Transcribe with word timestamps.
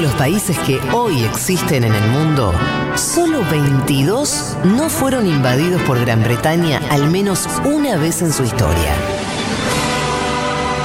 los 0.00 0.14
países 0.14 0.58
que 0.60 0.78
hoy 0.92 1.24
existen 1.24 1.84
en 1.84 1.94
el 1.94 2.08
mundo, 2.10 2.52
solo 2.96 3.42
22 3.50 4.56
no 4.64 4.90
fueron 4.90 5.26
invadidos 5.26 5.80
por 5.82 5.98
Gran 6.00 6.22
Bretaña 6.22 6.80
al 6.90 7.10
menos 7.10 7.48
una 7.64 7.96
vez 7.96 8.20
en 8.20 8.32
su 8.32 8.44
historia. 8.44 8.94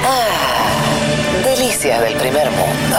Ah, 0.05 1.43
delicias 1.43 2.01
del 2.01 2.13
primer 2.15 2.49
mundo. 2.51 2.97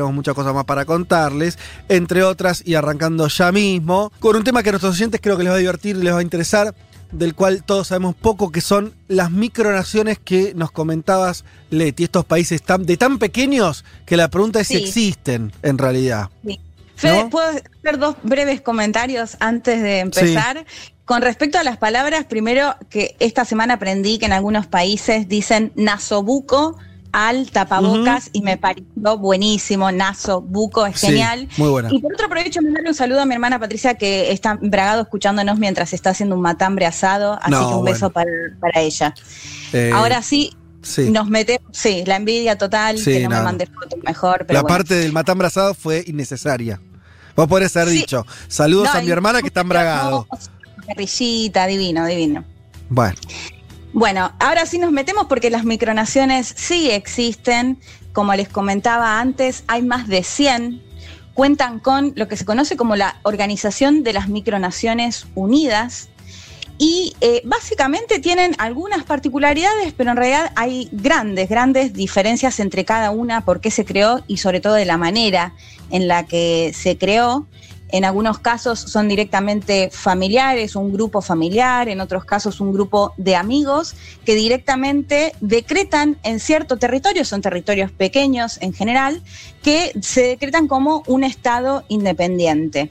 Tenemos 0.00 0.14
muchas 0.14 0.34
cosas 0.34 0.54
más 0.54 0.64
para 0.64 0.86
contarles, 0.86 1.58
entre 1.90 2.22
otras, 2.22 2.62
y 2.64 2.74
arrancando 2.74 3.28
ya 3.28 3.52
mismo, 3.52 4.10
con 4.18 4.34
un 4.34 4.44
tema 4.44 4.62
que 4.62 4.70
a 4.70 4.72
nuestros 4.72 4.94
oyentes 4.94 5.20
creo 5.22 5.36
que 5.36 5.42
les 5.44 5.52
va 5.52 5.56
a 5.56 5.58
divertir, 5.58 5.94
les 5.96 6.14
va 6.14 6.20
a 6.20 6.22
interesar, 6.22 6.74
del 7.12 7.34
cual 7.34 7.62
todos 7.64 7.88
sabemos 7.88 8.14
poco, 8.14 8.50
que 8.50 8.62
son 8.62 8.94
las 9.08 9.30
micronaciones 9.30 10.18
que 10.18 10.54
nos 10.54 10.70
comentabas, 10.70 11.44
Leti, 11.68 12.04
estos 12.04 12.24
países 12.24 12.62
tan, 12.62 12.86
de 12.86 12.96
tan 12.96 13.18
pequeños 13.18 13.84
que 14.06 14.16
la 14.16 14.28
pregunta 14.28 14.60
es 14.60 14.68
si 14.68 14.76
existen 14.76 15.52
en 15.62 15.76
realidad. 15.76 16.30
Sí. 16.46 16.58
Fede, 16.96 17.24
¿No? 17.24 17.30
¿puedo 17.30 17.48
hacer 17.48 17.98
dos 17.98 18.16
breves 18.22 18.62
comentarios 18.62 19.36
antes 19.40 19.82
de 19.82 20.00
empezar? 20.00 20.64
Con 21.04 21.20
respecto 21.20 21.58
a 21.58 21.64
las 21.64 21.76
palabras, 21.76 22.24
primero 22.24 22.74
que 22.88 23.16
esta 23.20 23.44
semana 23.44 23.74
aprendí 23.74 24.18
que 24.18 24.26
en 24.26 24.32
algunos 24.32 24.66
países 24.66 25.28
dicen 25.28 25.72
nasobuco 25.76 26.78
al 27.12 27.50
tapabocas 27.50 28.30
y 28.32 28.42
me 28.42 28.56
pareció 28.56 29.18
buenísimo, 29.18 29.90
nasobuco, 29.90 30.86
es 30.86 30.98
Sí, 31.00 31.08
genial. 31.08 31.48
muy 31.56 31.68
buena. 31.70 31.88
Y 31.92 31.98
por 32.00 32.12
otro 32.14 32.26
aprovecho 32.26 32.62
mandarle 32.62 32.88
un 32.90 32.94
saludo 32.94 33.20
a 33.22 33.24
mi 33.26 33.34
hermana 33.34 33.58
Patricia 33.58 33.94
que 33.94 34.30
está 34.32 34.58
bragado 34.60 35.02
escuchándonos 35.02 35.58
mientras 35.58 35.92
está 35.92 36.10
haciendo 36.10 36.36
un 36.36 36.42
matambre 36.42 36.86
asado, 36.86 37.38
así 37.42 37.50
No, 37.50 37.68
que 37.68 37.74
un 37.76 37.84
beso 37.84 38.10
para, 38.10 38.30
para 38.60 38.80
ella. 38.80 39.14
Eh, 39.72 39.90
Ahora 39.94 40.22
sí, 40.22 40.56
sí. 40.82 41.10
nos 41.10 41.28
metemos, 41.28 41.68
sí, 41.72 42.04
la 42.06 42.16
envidia 42.16 42.56
total, 42.56 42.98
Sí, 42.98 43.12
que 43.12 43.20
no, 43.24 43.30
no. 43.30 43.36
me 43.38 43.42
mande 43.42 43.66
fotos 43.66 43.98
mejor, 44.04 44.44
pero 44.46 44.54
la 44.58 44.62
bueno. 44.62 44.76
parte 44.76 44.94
del 44.94 45.12
matán 45.12 45.38
brazado 45.38 45.74
fue 45.74 46.04
innecesaria. 46.06 46.80
Vos 47.36 47.46
podés 47.48 47.76
haber 47.76 47.90
dicho, 47.94 48.26
saludos 48.48 48.88
No, 48.92 48.98
a 48.98 49.02
mi 49.02 49.10
hermana 49.10 49.40
que 49.40 49.48
está 49.48 49.60
embragado. 49.62 50.26
Guerrillita, 50.86 51.66
divino, 51.66 52.04
divino. 52.06 52.44
Bueno, 52.88 53.14
Bueno, 53.92 54.32
ahora 54.38 54.66
sí 54.66 54.78
nos 54.78 54.92
metemos 54.92 55.26
porque 55.26 55.50
las 55.50 55.64
micronaciones 55.64 56.54
sí 56.56 56.90
existen. 56.90 57.78
Como 58.12 58.34
les 58.34 58.48
comentaba 58.48 59.20
antes, 59.20 59.64
hay 59.66 59.82
más 59.82 60.06
de 60.06 60.22
100. 60.22 60.80
Cuentan 61.34 61.80
con 61.80 62.12
lo 62.14 62.28
que 62.28 62.36
se 62.36 62.44
conoce 62.44 62.76
como 62.76 62.94
la 62.94 63.18
Organización 63.22 64.04
de 64.04 64.12
las 64.12 64.28
Micronaciones 64.28 65.26
Unidas. 65.34 66.08
Y 66.78 67.14
eh, 67.20 67.42
básicamente 67.44 68.20
tienen 68.20 68.54
algunas 68.58 69.04
particularidades, 69.04 69.92
pero 69.92 70.12
en 70.12 70.16
realidad 70.16 70.52
hay 70.54 70.88
grandes, 70.92 71.48
grandes 71.48 71.92
diferencias 71.92 72.58
entre 72.60 72.84
cada 72.84 73.10
una, 73.10 73.44
por 73.44 73.60
qué 73.60 73.70
se 73.70 73.84
creó 73.84 74.24
y 74.26 74.38
sobre 74.38 74.60
todo 74.60 74.74
de 74.74 74.86
la 74.86 74.96
manera 74.96 75.52
en 75.90 76.08
la 76.08 76.24
que 76.26 76.72
se 76.74 76.96
creó. 76.96 77.46
En 77.92 78.04
algunos 78.04 78.38
casos 78.38 78.78
son 78.78 79.08
directamente 79.08 79.90
familiares, 79.92 80.76
un 80.76 80.92
grupo 80.92 81.20
familiar, 81.20 81.88
en 81.88 82.00
otros 82.00 82.24
casos 82.24 82.60
un 82.60 82.72
grupo 82.72 83.12
de 83.16 83.36
amigos 83.36 83.94
que 84.24 84.34
directamente 84.34 85.34
decretan 85.40 86.18
en 86.22 86.40
cierto 86.40 86.76
territorio, 86.76 87.24
son 87.24 87.42
territorios 87.42 87.90
pequeños 87.90 88.58
en 88.60 88.72
general, 88.72 89.22
que 89.62 89.92
se 90.00 90.22
decretan 90.22 90.68
como 90.68 91.02
un 91.06 91.24
Estado 91.24 91.84
independiente. 91.88 92.90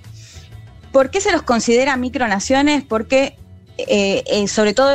¿Por 0.91 1.11
qué 1.11 1.21
se 1.21 1.31
los 1.31 1.43
considera 1.43 1.95
micronaciones? 1.97 2.83
Porque 2.83 3.38
eh, 3.87 4.23
eh, 4.27 4.47
sobre 4.47 4.73
todo 4.73 4.91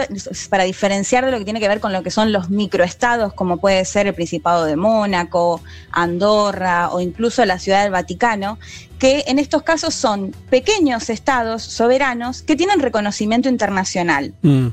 para 0.51 0.65
diferenciar 0.65 1.25
de 1.25 1.31
lo 1.31 1.39
que 1.39 1.45
tiene 1.45 1.61
que 1.61 1.69
ver 1.69 1.81
con 1.81 1.93
lo 1.93 2.03
que 2.03 2.11
son 2.11 2.33
los 2.33 2.51
microestados, 2.51 3.33
como 3.33 3.59
puede 3.59 3.85
ser 3.85 4.07
el 4.07 4.15
Principado 4.15 4.65
de 4.65 4.77
Mónaco, 4.77 5.61
Andorra 5.91 6.91
o 6.91 7.01
incluso 7.01 7.45
la 7.45 7.59
Ciudad 7.59 7.83
del 7.83 7.93
Vaticano, 7.93 8.59
que 8.99 9.25
en 9.27 9.39
estos 9.39 9.63
casos 9.63 9.95
son 9.95 10.35
pequeños 10.51 11.11
estados 11.11 11.63
soberanos 11.63 12.43
que 12.43 12.57
tienen 12.57 12.81
reconocimiento 12.81 13.49
internacional. 13.49 14.35
mm, 14.43 14.69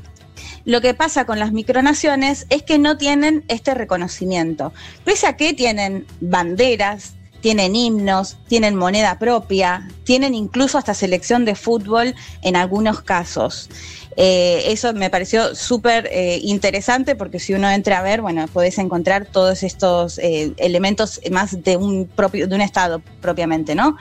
Lo 0.64 0.80
que 0.80 0.94
pasa 0.94 1.24
con 1.24 1.38
las 1.38 1.52
micronaciones 1.52 2.46
es 2.50 2.62
que 2.62 2.78
no 2.78 2.96
tienen 2.96 3.44
este 3.48 3.74
reconocimiento, 3.74 4.72
pese 5.04 5.26
a 5.26 5.36
que 5.36 5.52
tienen 5.54 6.06
banderas, 6.20 7.14
tienen 7.42 7.74
himnos, 7.76 8.38
tienen 8.48 8.76
moneda 8.76 9.18
propia, 9.18 9.88
tienen 10.04 10.34
incluso 10.34 10.78
hasta 10.78 10.94
selección 10.94 11.44
de 11.44 11.54
fútbol 11.54 12.14
en 12.40 12.56
algunos 12.56 13.02
casos. 13.02 13.68
Eh, 14.16 14.64
eso 14.66 14.92
me 14.92 15.10
pareció 15.10 15.54
súper 15.54 16.08
eh, 16.12 16.38
interesante 16.42 17.16
porque 17.16 17.38
si 17.38 17.54
uno 17.54 17.68
entra 17.70 17.98
a 17.98 18.02
ver, 18.02 18.20
bueno, 18.20 18.46
podés 18.46 18.78
encontrar 18.78 19.26
todos 19.26 19.62
estos 19.62 20.18
eh, 20.18 20.52
elementos 20.58 21.20
más 21.30 21.62
de 21.62 21.76
un 21.76 22.06
propio, 22.06 22.46
de 22.46 22.54
un 22.54 22.60
estado 22.60 23.02
propiamente, 23.20 23.74
¿no? 23.74 23.96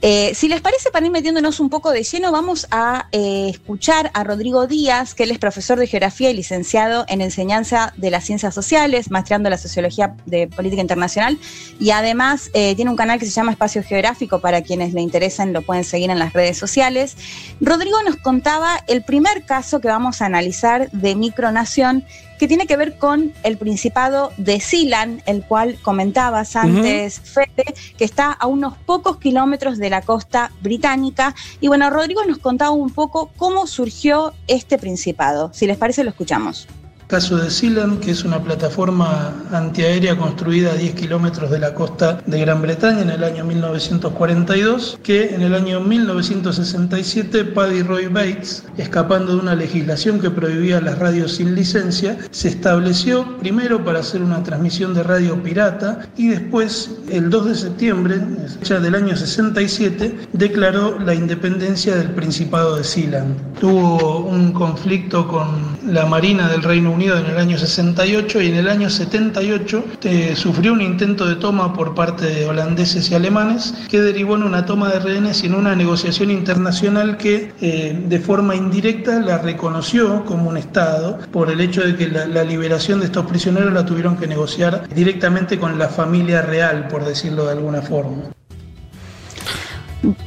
Eh, 0.00 0.32
si 0.34 0.46
les 0.46 0.60
parece, 0.60 0.92
para 0.92 1.04
ir 1.04 1.10
metiéndonos 1.10 1.58
un 1.58 1.70
poco 1.70 1.90
de 1.90 2.04
lleno, 2.04 2.30
vamos 2.30 2.68
a 2.70 3.08
eh, 3.10 3.48
escuchar 3.50 4.12
a 4.14 4.22
Rodrigo 4.22 4.68
Díaz, 4.68 5.14
que 5.14 5.24
él 5.24 5.32
es 5.32 5.38
profesor 5.38 5.76
de 5.76 5.88
geografía 5.88 6.30
y 6.30 6.34
licenciado 6.34 7.04
en 7.08 7.20
enseñanza 7.20 7.92
de 7.96 8.12
las 8.12 8.24
ciencias 8.24 8.54
sociales, 8.54 9.10
maestreando 9.10 9.50
la 9.50 9.58
sociología 9.58 10.14
de 10.24 10.46
política 10.46 10.82
internacional, 10.82 11.36
y 11.80 11.90
además 11.90 12.50
eh, 12.54 12.76
tiene 12.76 12.92
un 12.92 12.96
canal 12.96 13.18
que 13.18 13.26
se 13.26 13.32
llama 13.32 13.50
Espacio 13.50 13.82
Geográfico, 13.82 14.40
para 14.40 14.62
quienes 14.62 14.94
le 14.94 15.00
interesen 15.00 15.52
lo 15.52 15.62
pueden 15.62 15.82
seguir 15.82 16.10
en 16.10 16.20
las 16.20 16.32
redes 16.32 16.56
sociales. 16.56 17.16
Rodrigo 17.60 18.00
nos 18.04 18.16
contaba 18.16 18.84
el 18.86 19.02
primer 19.02 19.44
caso 19.46 19.80
que 19.80 19.88
vamos 19.88 20.22
a 20.22 20.26
analizar 20.26 20.90
de 20.92 21.16
micronación, 21.16 22.04
que 22.38 22.48
tiene 22.48 22.66
que 22.66 22.76
ver 22.76 22.96
con 22.98 23.32
el 23.42 23.58
Principado 23.58 24.32
de 24.36 24.60
Silan, 24.60 25.22
el 25.26 25.42
cual 25.42 25.78
comentabas 25.82 26.56
antes, 26.56 27.20
Fede, 27.20 27.74
que 27.96 28.04
está 28.04 28.32
a 28.32 28.46
unos 28.46 28.76
pocos 28.78 29.18
kilómetros 29.18 29.78
de 29.78 29.90
la 29.90 30.02
costa 30.02 30.52
británica. 30.60 31.34
Y 31.60 31.68
bueno, 31.68 31.90
Rodrigo 31.90 32.24
nos 32.24 32.38
contaba 32.38 32.70
un 32.70 32.90
poco 32.90 33.30
cómo 33.36 33.66
surgió 33.66 34.32
este 34.46 34.78
Principado. 34.78 35.50
Si 35.52 35.66
les 35.66 35.76
parece, 35.76 36.04
lo 36.04 36.10
escuchamos. 36.10 36.68
Caso 37.08 37.38
de 37.38 37.50
Sealand, 37.50 38.00
que 38.00 38.10
es 38.10 38.22
una 38.22 38.38
plataforma 38.44 39.32
antiaérea 39.50 40.14
construida 40.18 40.72
a 40.72 40.74
10 40.74 40.94
kilómetros 40.94 41.50
de 41.50 41.58
la 41.58 41.72
costa 41.72 42.20
de 42.26 42.38
Gran 42.38 42.60
Bretaña 42.60 43.00
en 43.00 43.08
el 43.08 43.24
año 43.24 43.46
1942, 43.46 44.98
que 45.02 45.34
en 45.34 45.40
el 45.40 45.54
año 45.54 45.80
1967 45.80 47.46
Paddy 47.46 47.82
Roy 47.82 48.08
Bates, 48.08 48.62
escapando 48.76 49.36
de 49.36 49.40
una 49.40 49.54
legislación 49.54 50.20
que 50.20 50.28
prohibía 50.28 50.82
las 50.82 50.98
radios 50.98 51.36
sin 51.36 51.54
licencia, 51.54 52.18
se 52.30 52.48
estableció 52.48 53.38
primero 53.38 53.82
para 53.82 54.00
hacer 54.00 54.20
una 54.20 54.42
transmisión 54.42 54.92
de 54.92 55.02
radio 55.02 55.42
pirata 55.42 56.10
y 56.14 56.28
después, 56.28 56.90
el 57.10 57.30
2 57.30 57.46
de 57.46 57.54
septiembre 57.54 58.20
ya 58.62 58.80
del 58.80 58.94
año 58.94 59.16
67, 59.16 60.28
declaró 60.34 60.98
la 60.98 61.14
independencia 61.14 61.96
del 61.96 62.10
Principado 62.10 62.76
de 62.76 62.84
Sealand. 62.84 63.34
Tuvo 63.58 64.18
un 64.26 64.52
conflicto 64.52 65.26
con 65.26 65.78
la 65.86 66.04
Marina 66.04 66.50
del 66.50 66.62
Reino 66.62 66.97
Unido 66.98 67.16
en 67.16 67.26
el 67.26 67.38
año 67.38 67.56
68 67.56 68.42
y 68.42 68.48
en 68.48 68.56
el 68.56 68.68
año 68.68 68.90
78 68.90 69.84
eh, 70.02 70.34
sufrió 70.34 70.72
un 70.72 70.80
intento 70.82 71.26
de 71.28 71.36
toma 71.36 71.72
por 71.72 71.94
parte 71.94 72.24
de 72.26 72.44
holandeses 72.46 73.08
y 73.12 73.14
alemanes 73.14 73.72
que 73.88 74.00
derivó 74.00 74.34
en 74.34 74.42
una 74.42 74.66
toma 74.66 74.88
de 74.88 74.98
rehenes 74.98 75.44
y 75.44 75.46
en 75.46 75.54
una 75.54 75.76
negociación 75.76 76.32
internacional 76.32 77.16
que 77.16 77.52
eh, 77.60 77.96
de 78.04 78.18
forma 78.18 78.56
indirecta 78.56 79.20
la 79.20 79.38
reconoció 79.38 80.24
como 80.24 80.48
un 80.48 80.56
Estado 80.56 81.20
por 81.30 81.50
el 81.52 81.60
hecho 81.60 81.82
de 81.82 81.94
que 81.94 82.08
la, 82.08 82.26
la 82.26 82.42
liberación 82.42 82.98
de 82.98 83.06
estos 83.06 83.26
prisioneros 83.26 83.72
la 83.72 83.86
tuvieron 83.86 84.16
que 84.16 84.26
negociar 84.26 84.88
directamente 84.92 85.56
con 85.56 85.78
la 85.78 85.88
familia 85.88 86.42
real, 86.42 86.88
por 86.88 87.04
decirlo 87.04 87.44
de 87.46 87.52
alguna 87.52 87.80
forma. 87.80 88.22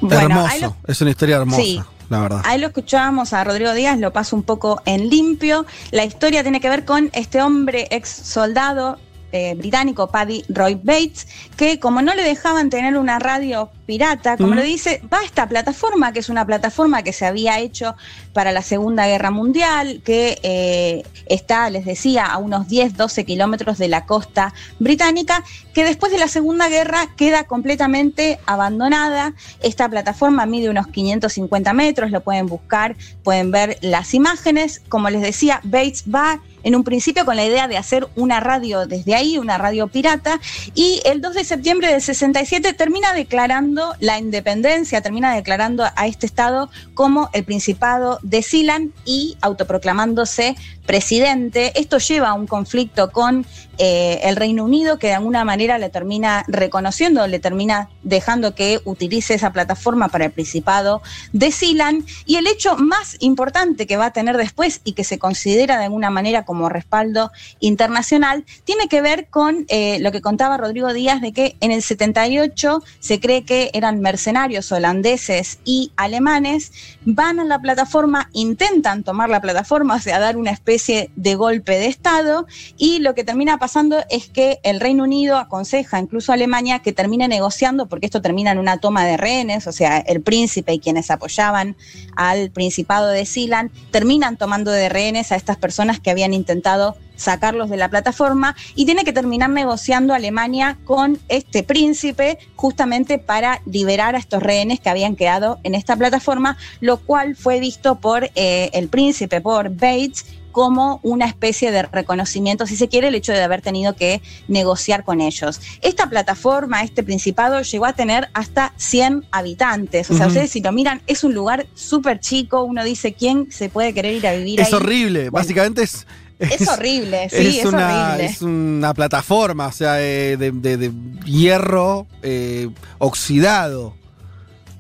hermoso. 0.10 0.58
lo- 0.62 0.76
Es 0.88 1.02
una 1.02 1.10
historia 1.12 1.36
hermosa, 1.36 1.62
Sí. 1.62 1.82
La 2.12 2.22
verdad. 2.22 2.42
Ahí 2.44 2.60
lo 2.60 2.68
escuchábamos 2.68 3.34
a 3.34 3.44
Rodrigo 3.44 3.74
Díaz, 3.74 3.98
lo 3.98 4.14
paso 4.14 4.36
un 4.36 4.44
poco 4.44 4.82
en 4.86 5.10
limpio. 5.10 5.66
La 5.92 6.06
historia 6.06 6.44
tiene 6.44 6.60
que 6.60 6.70
ver 6.70 6.86
con 6.86 7.10
este 7.14 7.42
hombre 7.42 7.88
ex 7.90 8.10
soldado 8.10 9.00
eh, 9.32 9.56
británico 9.56 10.08
Paddy 10.08 10.44
Roy 10.50 10.76
Bates, 10.76 11.28
que 11.58 11.80
como 11.80 12.02
no 12.02 12.14
le 12.14 12.24
dejaban 12.24 12.70
tener 12.70 12.98
una 12.98 13.20
radio 13.20 13.70
pirata, 13.86 14.38
como 14.38 14.56
lo 14.56 14.62
dice, 14.62 15.02
va 15.12 15.20
a 15.20 15.24
esta 15.26 15.48
plataforma, 15.50 16.14
que 16.14 16.20
es 16.20 16.30
una 16.30 16.46
plataforma 16.46 17.04
que 17.04 17.12
se 17.12 17.26
había 17.26 17.60
hecho 17.60 17.96
para 18.34 18.52
la 18.52 18.62
Segunda 18.62 19.06
Guerra 19.08 19.32
Mundial, 19.32 20.02
que 20.06 20.40
eh, 20.44 21.04
está, 21.26 21.70
les 21.70 21.86
decía, 21.86 22.26
a 22.26 22.38
unos 22.38 22.68
10, 22.70 22.96
12 22.96 23.26
kilómetros 23.26 23.78
de 23.78 23.90
la 23.90 24.06
costa 24.06 24.54
británica, 24.80 25.44
que 25.74 25.84
después 25.84 26.12
de 26.12 26.20
la 26.20 26.28
Segunda 26.28 26.70
Guerra 26.70 27.10
queda 27.18 27.44
completamente 27.44 28.40
abandonada. 28.46 29.34
Esta 29.62 29.90
plataforma 29.90 30.46
mide 30.46 30.70
unos 30.70 30.88
550 30.88 31.74
metros, 31.74 32.12
lo 32.12 32.22
pueden 32.22 32.48
buscar, 32.48 32.96
pueden 33.24 33.52
ver 33.52 33.78
las 33.82 34.14
imágenes. 34.14 34.82
Como 34.88 35.10
les 35.10 35.22
decía, 35.22 35.60
Bates 35.64 36.06
va 36.14 36.40
en 36.64 36.76
un 36.76 36.84
principio 36.84 37.26
con 37.26 37.36
la 37.36 37.46
idea 37.46 37.68
de 37.68 37.78
hacer 37.78 38.08
una 38.16 38.40
radio 38.40 38.86
desde 38.88 39.16
ahí, 39.16 39.38
una 39.38 39.58
radio 39.58 39.88
pirata, 39.88 40.40
y 40.76 41.02
el 41.06 41.22
2 41.22 41.34
de 41.34 41.44
septiembre 41.44 41.92
del 41.92 42.02
67 42.02 42.74
termina 42.74 43.14
declarando 43.14 43.96
la 44.00 44.20
independencia, 44.20 45.02
termina 45.02 45.36
declarando 45.36 45.86
a 45.96 46.08
este 46.08 46.26
Estado 46.26 46.70
como 46.94 47.30
el 47.34 47.44
Principado 47.44 48.20
de 48.22 48.42
Silan 48.42 48.94
y 49.06 49.38
autoproclamándose 49.42 50.56
presidente. 50.86 51.72
Esto 51.80 51.98
lleva 52.00 52.30
a 52.30 52.34
un 52.34 52.48
conflicto 52.48 53.12
con 53.12 53.46
eh, 53.78 54.20
el 54.24 54.36
Reino 54.36 54.64
Unido 54.64 55.00
que 55.00 55.08
de 55.08 55.14
alguna 55.14 55.44
manera 55.46 55.78
le 55.78 55.90
termina 55.90 56.44
reconociendo, 56.48 57.26
le 57.28 57.40
termina 57.40 57.90
dejando 58.04 58.54
que 58.56 58.80
utilice 58.86 59.34
esa 59.34 59.52
plataforma 59.52 60.10
para 60.10 60.26
el 60.26 60.32
Principado 60.32 61.02
de 61.34 61.52
Silan. 61.52 62.06
Y 62.26 62.36
el 62.36 62.48
hecho 62.48 62.76
más 62.78 63.18
importante 63.20 63.88
que 63.88 63.98
va 63.98 64.08
a 64.08 64.14
tener 64.14 64.38
después 64.38 64.82
y 64.84 64.94
que 64.94 65.04
se 65.04 65.20
considera 65.20 65.78
de 65.78 65.86
alguna 65.86 66.10
manera 66.10 66.46
como 66.46 66.70
respaldo 66.70 67.32
internacional 67.60 68.46
tiene 68.66 68.88
que 68.88 69.02
ver 69.02 69.28
con 69.30 69.66
eh, 69.70 70.00
lo 70.00 70.12
que 70.12 70.22
contaba 70.22 70.58
Rodrigo 70.58 70.94
Díaz 70.94 71.22
de 71.22 71.34
que 71.34 71.56
en 71.60 71.72
el 71.72 71.82
78 71.82 72.84
se 73.00 73.20
cree 73.20 73.44
que 73.44 73.72
eran 73.74 74.02
mercenarios 74.02 74.72
holandeses 74.72 75.60
y 75.66 75.92
alemanes, 75.96 76.72
van 77.06 77.40
a 77.40 77.46
la 77.46 77.60
plataforma, 77.60 78.30
intentan 78.34 79.04
tomar 79.04 79.30
la 79.30 79.42
plataforma, 79.42 79.96
o 79.96 80.00
sea, 80.00 80.20
dar 80.20 80.38
una 80.38 80.52
especie 80.52 81.12
de 81.16 81.36
golpe 81.36 81.74
de 81.74 81.88
Estado 81.88 82.48
y 82.78 83.00
lo 83.00 83.16
que 83.16 83.24
termina 83.24 83.58
pasando 83.62 84.04
es 84.10 84.28
que 84.28 84.60
el 84.64 84.80
Reino 84.80 85.04
Unido 85.04 85.38
aconseja 85.38 86.00
incluso 86.00 86.32
a 86.32 86.36
Alemania 86.36 86.80
que 86.80 86.94
termine 86.94 87.28
negociando, 87.28 87.86
porque 87.86 88.08
esto 88.08 88.20
termina 88.20 88.50
en 88.50 88.58
una 88.58 88.80
toma 88.80 89.06
de 89.06 89.18
rehenes, 89.18 89.68
o 89.68 89.72
sea, 89.72 90.00
el 90.00 90.22
príncipe 90.22 90.74
y 90.74 90.80
quienes 90.80 91.12
apoyaban 91.12 91.76
al 92.16 92.50
Principado 92.50 93.10
de 93.10 93.24
Silan 93.28 93.70
terminan 93.92 94.36
tomando 94.36 94.72
de 94.72 94.90
rehenes 94.90 95.32
a 95.32 95.36
estas 95.36 95.58
personas 95.58 96.00
que 96.00 96.10
habían 96.10 96.34
intentado 96.34 96.98
sacarlos 97.16 97.70
de 97.70 97.78
la 97.78 97.90
plataforma 97.90 98.56
y 98.74 98.86
tiene 98.86 99.04
que 99.04 99.14
terminar 99.14 99.52
negociando 99.52 100.16
Alemania 100.16 100.80
con 100.84 101.20
este 101.30 101.62
príncipe 101.62 102.40
justamente 102.56 103.20
para 103.20 103.62
liberar 103.68 104.16
a 104.16 104.18
estos 104.18 104.42
rehenes 104.42 104.80
que 104.80 104.90
habían 104.90 105.16
quedado 105.16 105.60
en 105.62 105.76
esta 105.76 105.96
plataforma, 105.96 106.58
lo 106.80 106.98
cual 106.98 107.36
fue 107.36 107.60
visto 107.60 108.00
por 108.00 108.32
eh, 108.34 108.72
el 108.74 108.88
príncipe, 108.88 109.40
por 109.40 109.70
Bates, 109.70 110.26
como 110.52 111.00
una 111.04 111.26
especie 111.26 111.72
de 111.72 111.84
reconocimiento, 111.84 112.66
si 112.66 112.76
se 112.76 112.88
quiere, 112.88 113.08
el 113.08 113.16
hecho 113.16 113.32
de 113.32 113.42
haber 113.42 113.62
tenido 113.62 113.96
que 113.96 114.22
negociar 114.48 115.04
con 115.04 115.22
ellos. 115.22 115.60
Esta 115.82 116.10
plataforma, 116.10 116.84
este 116.84 117.04
principado, 117.04 117.62
llegó 117.62 117.86
a 117.86 117.94
tener 117.94 118.30
hasta 118.34 118.74
100 118.78 119.26
habitantes. 119.32 120.10
O 120.10 120.16
sea, 120.16 120.28
ustedes 120.28 120.52
si 120.52 120.62
lo 120.62 120.72
miran, 120.72 121.02
es 121.08 121.24
un 121.24 121.34
lugar 121.34 121.68
súper 121.76 122.20
chico, 122.20 122.64
uno 122.64 122.84
dice, 122.84 123.14
¿quién 123.14 123.52
se 123.52 123.70
puede 123.70 123.94
querer 123.94 124.16
ir 124.16 124.28
a 124.28 124.34
vivir 124.34 124.60
es 124.60 124.68
ahí? 124.68 124.74
Es 124.74 124.74
horrible, 124.74 125.30
básicamente 125.30 125.84
es... 125.84 126.06
Es, 126.40 126.68
horrible, 126.68 127.30
sí, 127.30 127.60
es, 127.60 127.66
una, 127.66 128.08
horrible. 128.08 128.26
Es 128.26 128.42
una 128.42 128.96
plataforma, 128.96 129.68
o 129.68 129.72
sea, 129.72 130.02
eh, 130.02 130.38
de, 130.38 130.92
hierro 131.24 132.08
eh, 132.24 132.68
oxidado. 132.98 133.94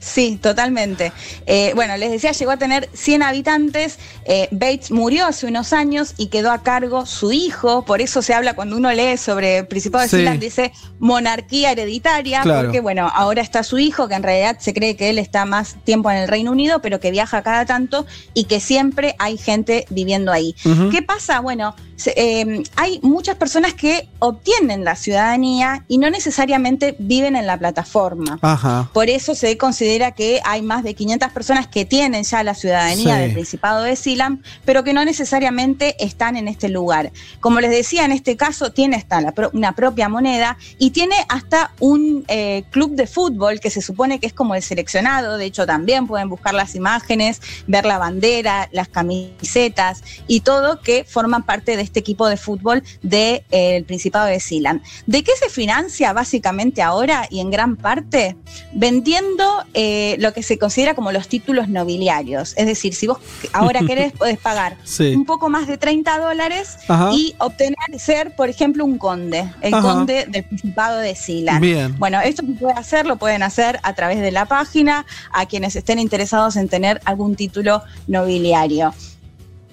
Sí, 0.01 0.39
totalmente. 0.41 1.13
Eh, 1.45 1.73
bueno, 1.75 1.95
les 1.95 2.09
decía, 2.09 2.31
llegó 2.31 2.51
a 2.51 2.57
tener 2.57 2.89
100 2.91 3.21
habitantes. 3.21 3.99
Eh, 4.25 4.47
Bates 4.49 4.89
murió 4.89 5.27
hace 5.27 5.45
unos 5.45 5.73
años 5.73 6.15
y 6.17 6.27
quedó 6.27 6.51
a 6.51 6.63
cargo 6.63 7.05
su 7.05 7.31
hijo. 7.31 7.85
Por 7.85 8.01
eso 8.01 8.23
se 8.23 8.33
habla 8.33 8.55
cuando 8.55 8.75
uno 8.77 8.91
lee 8.91 9.17
sobre 9.17 9.59
el 9.59 9.67
Principado 9.67 10.03
de 10.03 10.09
sí. 10.09 10.37
dice 10.39 10.73
monarquía 10.97 11.71
hereditaria, 11.71 12.41
porque 12.43 12.79
bueno, 12.79 13.11
ahora 13.13 13.43
está 13.43 13.61
su 13.61 13.77
hijo, 13.77 14.07
que 14.07 14.15
en 14.15 14.23
realidad 14.23 14.57
se 14.59 14.73
cree 14.73 14.95
que 14.95 15.11
él 15.11 15.19
está 15.19 15.45
más 15.45 15.75
tiempo 15.83 16.09
en 16.09 16.17
el 16.17 16.27
Reino 16.27 16.51
Unido, 16.51 16.81
pero 16.81 16.99
que 16.99 17.11
viaja 17.11 17.43
cada 17.43 17.65
tanto 17.65 18.07
y 18.33 18.45
que 18.45 18.59
siempre 18.59 19.15
hay 19.19 19.37
gente 19.37 19.85
viviendo 19.91 20.31
ahí. 20.31 20.55
¿Qué 20.91 21.03
pasa? 21.03 21.41
Bueno, 21.41 21.75
eh, 22.07 22.63
hay 22.75 22.99
muchas 23.03 23.35
personas 23.35 23.75
que 23.75 24.09
obtienen 24.17 24.83
la 24.83 24.95
ciudadanía 24.95 25.85
y 25.87 25.99
no 25.99 26.09
necesariamente 26.09 26.95
viven 26.97 27.35
en 27.35 27.45
la 27.45 27.57
plataforma. 27.57 28.39
Ajá. 28.41 28.89
Por 28.93 29.09
eso 29.09 29.35
se 29.35 29.57
considera 29.57 29.90
que 29.91 30.39
hay 30.45 30.61
más 30.61 30.83
de 30.83 30.95
500 30.95 31.31
personas 31.31 31.67
que 31.67 31.83
tienen 31.83 32.23
ya 32.23 32.43
la 32.43 32.53
ciudadanía 32.55 33.15
Sí. 33.15 33.21
del 33.21 33.33
Principado 33.33 33.83
de 33.83 33.95
Silam, 33.97 34.41
pero 34.63 34.83
que 34.85 34.93
no 34.93 35.03
necesariamente 35.03 35.95
están 36.03 36.37
en 36.37 36.47
este 36.47 36.69
lugar. 36.69 37.11
Como 37.41 37.59
les 37.59 37.71
decía, 37.71 38.05
en 38.05 38.13
este 38.13 38.37
caso 38.37 38.71
tiene 38.71 38.95
hasta 38.95 39.19
la 39.19 39.33
pro- 39.33 39.49
una 39.53 39.73
propia 39.75 40.07
moneda 40.07 40.57
y 40.77 40.91
tiene 40.91 41.15
hasta 41.27 41.71
un 41.81 42.23
eh, 42.29 42.63
club 42.71 42.95
de 42.95 43.05
fútbol 43.05 43.59
que 43.59 43.69
se 43.69 43.81
supone 43.81 44.19
que 44.19 44.27
es 44.27 44.33
como 44.33 44.55
el 44.55 44.63
seleccionado. 44.63 45.37
De 45.37 45.45
hecho, 45.45 45.65
también 45.65 46.07
pueden 46.07 46.29
buscar 46.29 46.53
las 46.53 46.73
imágenes, 46.75 47.41
ver 47.67 47.85
la 47.85 47.97
bandera, 47.97 48.69
las 48.71 48.87
camisetas 48.87 50.03
y 50.27 50.39
todo 50.39 50.81
que 50.81 51.03
forman 51.03 51.43
parte 51.43 51.75
de 51.75 51.83
este 51.83 51.99
equipo 51.99 52.27
de 52.29 52.37
fútbol 52.37 52.81
del 53.01 53.83
Principado 53.85 54.27
de 54.27 54.39
Silan. 54.39 54.81
¿De 55.05 55.23
qué 55.23 55.31
se 55.37 55.49
financia 55.49 56.13
básicamente 56.13 56.81
ahora 56.81 57.27
y 57.29 57.39
en 57.41 57.51
gran 57.51 57.75
parte? 57.75 58.37
Vendiendo 58.73 59.45
eh, 59.73 59.80
lo 60.19 60.33
que 60.33 60.43
se 60.43 60.57
considera 60.57 60.93
como 60.95 61.11
los 61.11 61.27
títulos 61.27 61.67
nobiliarios. 61.69 62.53
Es 62.57 62.65
decir, 62.65 62.93
si 62.93 63.07
vos 63.07 63.19
ahora 63.53 63.81
querés, 63.87 64.13
podés 64.13 64.37
pagar 64.37 64.77
Sí. 64.83 65.13
un 65.15 65.25
poco 65.25 65.49
más 65.49 65.67
de 65.67 65.77
30 65.77 66.19
dólares 66.19 66.77
Ajá. 66.87 67.11
y 67.13 67.35
obtener 67.39 67.75
ser, 67.97 68.35
por 68.35 68.49
ejemplo, 68.49 68.85
un 68.85 68.97
conde, 68.97 69.51
el 69.61 69.73
Ajá. 69.73 69.81
conde 69.81 70.25
del 70.27 70.43
Principado 70.43 70.97
de 70.99 71.15
Silan. 71.15 71.61
Bien. 71.61 71.95
Bueno, 71.99 72.19
esto 72.21 72.43
se 72.45 72.51
puede 72.53 72.73
hacer, 72.73 73.05
lo 73.05 73.17
pueden 73.17 73.43
hacer 73.43 73.79
a 73.83 73.93
través 73.93 74.19
de 74.21 74.31
la 74.31 74.45
página, 74.45 75.05
a 75.31 75.45
quienes 75.45 75.75
estén 75.75 75.99
interesados 75.99 76.55
en 76.55 76.67
tener 76.69 77.01
algún 77.05 77.35
título 77.35 77.83
nobiliario. 78.07 78.93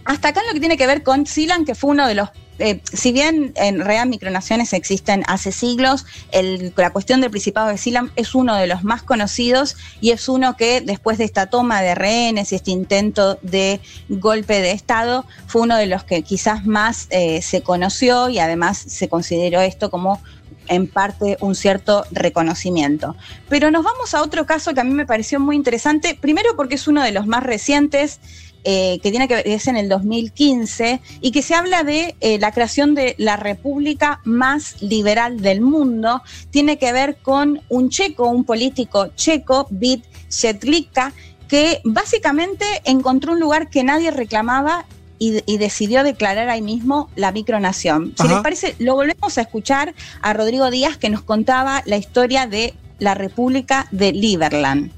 Hasta 0.04 0.28
acá 0.28 0.40
en 0.40 0.46
lo 0.48 0.52
que 0.54 0.60
tiene 0.60 0.76
que 0.76 0.86
ver 0.86 1.02
con 1.02 1.26
Silan, 1.26 1.64
que 1.64 1.74
fue 1.74 1.90
uno 1.90 2.06
de 2.06 2.14
los 2.14 2.28
eh, 2.60 2.80
si 2.92 3.12
bien 3.12 3.52
en 3.54 3.84
Real 3.84 4.08
Micronaciones 4.08 4.72
existen 4.72 5.22
hace 5.28 5.52
siglos, 5.52 6.04
el- 6.32 6.72
la 6.76 6.90
cuestión 6.90 7.20
del 7.20 7.30
Principado 7.30 7.68
de 7.68 7.78
Silam 7.78 8.10
es 8.16 8.34
uno 8.34 8.56
de 8.56 8.66
los 8.66 8.82
más 8.82 9.04
conocidos 9.04 9.76
y 10.00 10.10
es 10.10 10.28
uno 10.28 10.56
que 10.56 10.80
después 10.80 11.18
de 11.18 11.24
esta 11.24 11.46
toma 11.46 11.82
de 11.82 11.94
rehenes 11.94 12.50
y 12.50 12.56
este 12.56 12.72
intento 12.72 13.38
de 13.42 13.80
golpe 14.08 14.60
de 14.60 14.72
Estado 14.72 15.24
fue 15.46 15.62
uno 15.62 15.76
de 15.76 15.86
los 15.86 16.02
que 16.02 16.22
quizás 16.22 16.66
más 16.66 17.06
eh, 17.10 17.42
se 17.42 17.62
conoció 17.62 18.28
y 18.28 18.40
además 18.40 18.76
se 18.76 19.08
consideró 19.08 19.60
esto 19.60 19.88
como 19.88 20.20
en 20.68 20.86
parte 20.86 21.36
un 21.40 21.54
cierto 21.54 22.04
reconocimiento. 22.10 23.16
Pero 23.48 23.70
nos 23.70 23.84
vamos 23.84 24.14
a 24.14 24.22
otro 24.22 24.46
caso 24.46 24.74
que 24.74 24.80
a 24.80 24.84
mí 24.84 24.92
me 24.94 25.06
pareció 25.06 25.40
muy 25.40 25.56
interesante, 25.56 26.16
primero 26.20 26.56
porque 26.56 26.76
es 26.76 26.88
uno 26.88 27.02
de 27.02 27.12
los 27.12 27.26
más 27.26 27.42
recientes, 27.42 28.20
eh, 28.64 28.98
que 29.02 29.10
tiene 29.10 29.28
que 29.28 29.36
ver, 29.36 29.48
es 29.48 29.66
en 29.66 29.76
el 29.76 29.88
2015, 29.88 31.00
y 31.20 31.30
que 31.30 31.42
se 31.42 31.54
habla 31.54 31.84
de 31.84 32.16
eh, 32.20 32.38
la 32.38 32.52
creación 32.52 32.94
de 32.94 33.14
la 33.18 33.36
república 33.36 34.20
más 34.24 34.82
liberal 34.82 35.40
del 35.40 35.60
mundo. 35.60 36.22
Tiene 36.50 36.78
que 36.78 36.92
ver 36.92 37.18
con 37.22 37.62
un 37.68 37.88
checo, 37.88 38.28
un 38.28 38.44
político 38.44 39.08
checo, 39.14 39.68
Vít 39.70 40.04
Šetlika, 40.28 41.12
que 41.48 41.80
básicamente 41.84 42.64
encontró 42.84 43.32
un 43.32 43.40
lugar 43.40 43.70
que 43.70 43.82
nadie 43.84 44.10
reclamaba 44.10 44.86
y, 45.18 45.42
y 45.46 45.58
decidió 45.58 46.04
declarar 46.04 46.48
ahí 46.48 46.62
mismo 46.62 47.10
la 47.16 47.32
micronación. 47.32 48.14
Si 48.16 48.24
Ajá. 48.24 48.34
les 48.34 48.42
parece, 48.42 48.76
lo 48.78 48.94
volvemos 48.94 49.38
a 49.38 49.40
escuchar 49.40 49.94
a 50.22 50.32
Rodrigo 50.32 50.70
Díaz 50.70 50.96
que 50.96 51.10
nos 51.10 51.22
contaba 51.22 51.82
la 51.86 51.96
historia 51.96 52.46
de 52.46 52.74
la 52.98 53.14
República 53.14 53.86
de 53.90 54.12
Liberland. 54.12 54.97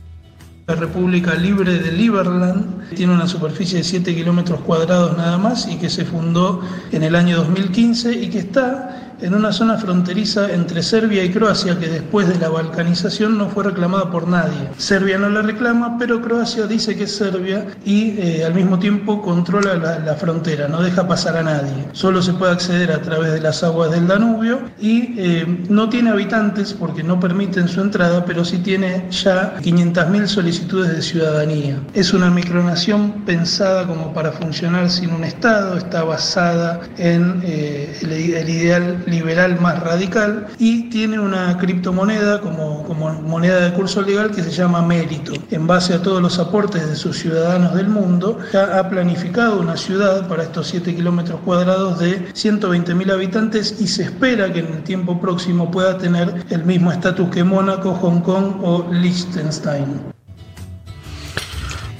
La 0.70 0.76
República 0.76 1.34
Libre 1.34 1.80
de 1.80 1.90
Liberland 1.90 2.94
tiene 2.94 3.12
una 3.12 3.26
superficie 3.26 3.78
de 3.78 3.84
7 3.84 4.14
kilómetros 4.14 4.60
cuadrados 4.60 5.16
nada 5.16 5.36
más 5.36 5.66
y 5.66 5.76
que 5.78 5.90
se 5.90 6.04
fundó 6.04 6.60
en 6.92 7.02
el 7.02 7.16
año 7.16 7.38
2015 7.38 8.12
y 8.12 8.30
que 8.30 8.38
está 8.38 8.96
en 9.20 9.34
una 9.34 9.52
zona 9.52 9.76
fronteriza 9.76 10.50
entre 10.52 10.82
Serbia 10.82 11.22
y 11.22 11.30
Croacia 11.30 11.78
que 11.78 11.88
después 11.88 12.28
de 12.28 12.38
la 12.38 12.48
balcanización 12.48 13.36
no 13.36 13.48
fue 13.48 13.64
reclamada 13.64 14.10
por 14.10 14.26
nadie. 14.26 14.70
Serbia 14.78 15.18
no 15.18 15.28
la 15.28 15.42
reclama, 15.42 15.98
pero 15.98 16.22
Croacia 16.22 16.66
dice 16.66 16.96
que 16.96 17.04
es 17.04 17.14
Serbia 17.16 17.66
y 17.84 18.18
eh, 18.18 18.44
al 18.46 18.54
mismo 18.54 18.78
tiempo 18.78 19.20
controla 19.20 19.74
la, 19.74 19.98
la 19.98 20.14
frontera, 20.14 20.68
no 20.68 20.82
deja 20.82 21.06
pasar 21.06 21.36
a 21.36 21.42
nadie. 21.42 21.88
Solo 21.92 22.22
se 22.22 22.32
puede 22.32 22.52
acceder 22.52 22.92
a 22.92 23.02
través 23.02 23.32
de 23.32 23.40
las 23.40 23.62
aguas 23.62 23.90
del 23.90 24.06
Danubio 24.06 24.60
y 24.80 25.14
eh, 25.18 25.64
no 25.68 25.88
tiene 25.88 26.10
habitantes 26.10 26.72
porque 26.72 27.02
no 27.02 27.20
permiten 27.20 27.68
su 27.68 27.80
entrada, 27.80 28.24
pero 28.24 28.44
sí 28.44 28.58
tiene 28.58 29.06
ya 29.10 29.56
500.000 29.58 30.26
solicitudes 30.26 30.59
solicitudes 30.60 30.94
de 30.94 31.02
ciudadanía. 31.02 31.80
Es 31.94 32.12
una 32.12 32.30
micronación 32.30 33.24
pensada 33.24 33.86
como 33.86 34.12
para 34.12 34.32
funcionar 34.32 34.90
sin 34.90 35.10
un 35.12 35.24
Estado, 35.24 35.76
está 35.76 36.04
basada 36.04 36.80
en 36.98 37.40
eh, 37.44 37.96
el, 38.02 38.12
ideal 38.50 39.02
liberal 39.06 39.58
más 39.60 39.80
radical 39.80 40.48
y 40.58 40.90
tiene 40.90 41.18
una 41.18 41.56
criptomoneda 41.58 42.40
como, 42.40 42.84
como 42.84 43.10
moneda 43.22 43.60
de 43.60 43.72
curso 43.72 44.02
legal 44.02 44.30
que 44.30 44.42
se 44.42 44.50
llama 44.50 44.82
Mérito. 44.82 45.32
En 45.50 45.66
base 45.66 45.94
a 45.94 46.02
todos 46.02 46.20
los 46.20 46.38
aportes 46.38 46.88
de 46.88 46.96
sus 46.96 47.18
ciudadanos 47.18 47.74
del 47.74 47.88
mundo, 47.88 48.38
ya 48.52 48.78
ha 48.78 48.88
planificado 48.88 49.60
una 49.60 49.76
ciudad 49.76 50.28
para 50.28 50.42
estos 50.42 50.68
7 50.68 50.94
kilómetros 50.94 51.40
cuadrados 51.44 51.98
de 52.00 52.28
120 52.34 52.94
mil 52.94 53.10
habitantes 53.10 53.76
y 53.80 53.86
se 53.86 54.04
espera 54.04 54.52
que 54.52 54.60
en 54.60 54.66
el 54.66 54.82
tiempo 54.82 55.20
próximo 55.20 55.70
pueda 55.70 55.96
tener 55.96 56.44
el 56.50 56.64
mismo 56.64 56.92
estatus 56.92 57.30
que 57.30 57.44
Mónaco, 57.44 57.94
Hong 57.94 58.20
Kong 58.20 58.56
o 58.62 58.86
Liechtenstein. 58.92 60.19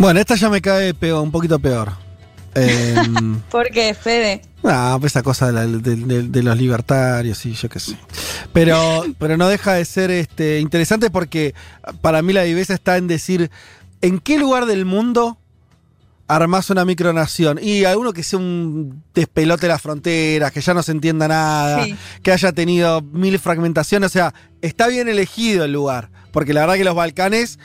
Bueno, 0.01 0.19
esta 0.19 0.35
ya 0.35 0.49
me 0.49 0.63
cae 0.63 0.95
peor, 0.95 1.23
un 1.23 1.31
poquito 1.31 1.59
peor. 1.59 1.93
Eh, 2.55 2.95
¿Por 3.51 3.69
qué, 3.69 3.93
Fede? 3.95 4.41
Ah, 4.65 4.97
pues 4.99 5.13
esa 5.13 5.23
cosa 5.23 5.47
de, 5.49 5.53
la- 5.53 5.67
de- 5.67 5.97
de- 5.97 6.23
de 6.23 6.43
los 6.43 6.57
libertarios 6.57 7.45
y 7.45 7.53
yo 7.53 7.69
qué 7.69 7.79
sé. 7.81 7.97
Pero, 8.53 9.05
pero 9.19 9.37
no 9.37 9.49
deja 9.49 9.75
de 9.75 9.85
ser 9.85 10.11
este, 10.11 10.59
interesante 10.59 11.11
porque 11.11 11.55
para 12.01 12.23
mí 12.23 12.33
la 12.33 12.45
viveza 12.45 12.73
está 12.75 12.97
en 12.97 13.09
decir 13.09 13.51
en 14.01 14.19
qué 14.21 14.39
lugar 14.39 14.65
del 14.67 14.87
mundo 14.87 15.37
armás 16.29 16.71
una 16.71 16.85
micronación. 16.87 17.59
Y 17.63 17.85
alguno 17.85 18.15
que 18.15 18.23
sea 18.23 18.39
un 18.39 19.03
despelote 19.15 19.63
de 19.67 19.73
las 19.73 19.83
fronteras, 19.83 20.51
que 20.51 20.63
ya 20.63 20.73
no 20.73 20.83
se 20.83 20.93
entienda 20.93 21.29
nada, 21.29 21.85
Sí. 21.85 21.95
que 22.23 22.33
haya 22.33 22.53
tenido 22.53 23.03
mil 23.03 23.39
fragmentaciones. 23.39 24.07
O 24.07 24.13
sea, 24.13 24.33
está 24.63 24.89
bien 24.89 25.09
elegido 25.09 25.65
el 25.67 25.73
lugar. 25.75 26.09
Porque 26.33 26.55
la 26.55 26.63
verdad 26.63 26.75
que 26.77 26.85
los 26.85 26.95
Balcanes, 26.95 27.59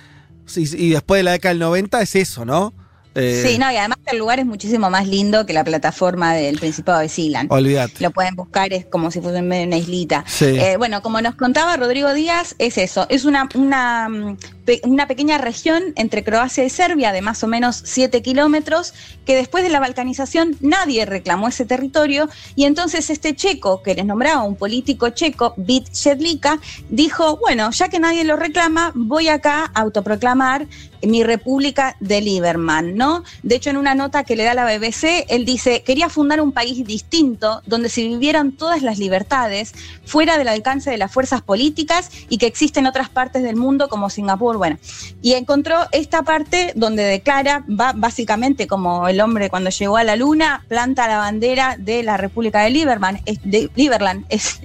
y, 0.55 0.85
y 0.87 0.89
después 0.91 1.19
de 1.19 1.23
la 1.23 1.31
década 1.31 1.53
del 1.53 1.59
90, 1.59 2.01
es 2.01 2.15
eso, 2.15 2.45
¿no? 2.45 2.73
Eh, 3.15 3.43
Sí, 3.47 3.57
no, 3.57 3.71
y 3.71 3.77
además 3.77 3.97
el 4.07 4.17
lugar 4.17 4.39
es 4.39 4.45
muchísimo 4.45 4.89
más 4.89 5.07
lindo 5.07 5.45
que 5.45 5.53
la 5.53 5.63
plataforma 5.63 6.33
del 6.33 6.59
Principado 6.59 6.99
de 6.99 7.07
Silan. 7.07 7.47
Olvídate. 7.49 8.03
Lo 8.03 8.11
pueden 8.11 8.35
buscar, 8.35 8.73
es 8.73 8.85
como 8.85 9.09
si 9.09 9.21
fuese 9.21 9.37
en 9.37 9.47
medio 9.47 9.61
de 9.61 9.67
una 9.67 9.77
islita. 9.77 10.25
Sí. 10.27 10.45
Eh, 10.45 10.75
bueno, 10.77 11.01
como 11.01 11.21
nos 11.21 11.35
contaba 11.35 11.77
Rodrigo 11.77 12.13
Díaz, 12.13 12.55
es 12.59 12.77
eso, 12.77 13.05
es 13.09 13.23
una, 13.23 13.47
una, 13.55 14.09
mm, 14.09 14.37
una 14.84 15.07
pequeña 15.07 15.38
región 15.38 15.93
entre 15.95 16.24
Croacia 16.24 16.63
y 16.63 16.69
Serbia 16.69 17.12
de 17.12 17.22
más 17.22 17.43
o 17.43 17.48
menos 17.48 17.81
7 17.86 18.22
kilómetros, 18.22 18.93
que 19.25 19.36
después 19.36 19.63
de 19.63 19.69
la 19.69 19.79
balcanización 19.79 20.57
nadie 20.60 21.05
reclamó 21.05 21.48
ese 21.48 21.65
territorio, 21.65 22.29
y 22.55 22.65
entonces 22.65 23.10
este 23.10 23.36
checo, 23.36 23.81
que 23.81 23.95
les 23.95 24.05
nombraba 24.05 24.43
un 24.43 24.55
político 24.55 25.10
checo, 25.10 25.53
Bit 25.57 25.93
Jedlika, 25.93 26.60
dijo, 26.89 27.38
bueno, 27.38 27.72
ya 27.72 27.89
que 27.89 28.00
nadie 28.00 28.24
lo 28.24 28.36
reclama, 28.36 28.91
voy 28.95 29.27
acá 29.27 29.72
a 29.74 29.81
autoproclamar 29.81 30.67
mi 31.01 31.24
república 31.24 31.95
de 32.00 32.22
Lieberman, 32.22 32.95
¿no? 32.95 33.24
De 33.43 33.55
hecho, 33.55 33.69
en 33.69 33.77
una 33.77 33.95
nota 33.95 34.24
que 34.24 34.36
le 34.36 34.43
da 34.43 34.53
la 34.53 34.65
BBC, 34.65 35.25
él 35.29 35.45
dice, 35.45 35.84
quería 35.84 36.10
fundar 36.10 36.41
un 36.41 36.51
país 36.51 36.86
distinto, 36.86 37.62
donde 37.65 37.89
se 37.89 38.03
vivieran 38.03 38.53
todas 38.53 38.81
las 38.81 38.98
libertades, 38.98 39.74
fuera 40.05 40.38
del 40.38 40.48
alcance 40.48 40.89
de 40.89 40.98
las 40.98 41.12
fuerzas 41.12 41.41
políticas 41.41 42.10
y 42.29 42.38
que 42.38 42.48
existen 42.48 42.88
otras 42.88 43.10
partes 43.10 43.43
del 43.43 43.55
mundo 43.55 43.88
como 43.88 44.10
Singapur, 44.10 44.54
bueno. 44.57 44.77
Y 45.21 45.33
encontró 45.33 45.77
esta 45.91 46.24
parte 46.24 46.74
donde 46.75 47.03
declara, 47.03 47.63
va 47.69 47.93
básicamente 47.95 48.67
como 48.67 49.07
el 49.07 49.19
hombre 49.21 49.50
cuando 49.50 49.69
llegó 49.69 49.97
a 49.97 50.03
la 50.03 50.15
luna, 50.15 50.63
planta 50.67 51.07
la 51.07 51.17
bandera 51.17 51.75
de 51.77 52.03
la 52.03 52.17
República 52.17 52.62
de 52.62 52.69
Lieberman, 52.69 53.21
es- 53.25 53.39
de 53.43 53.69
es, 54.29 54.59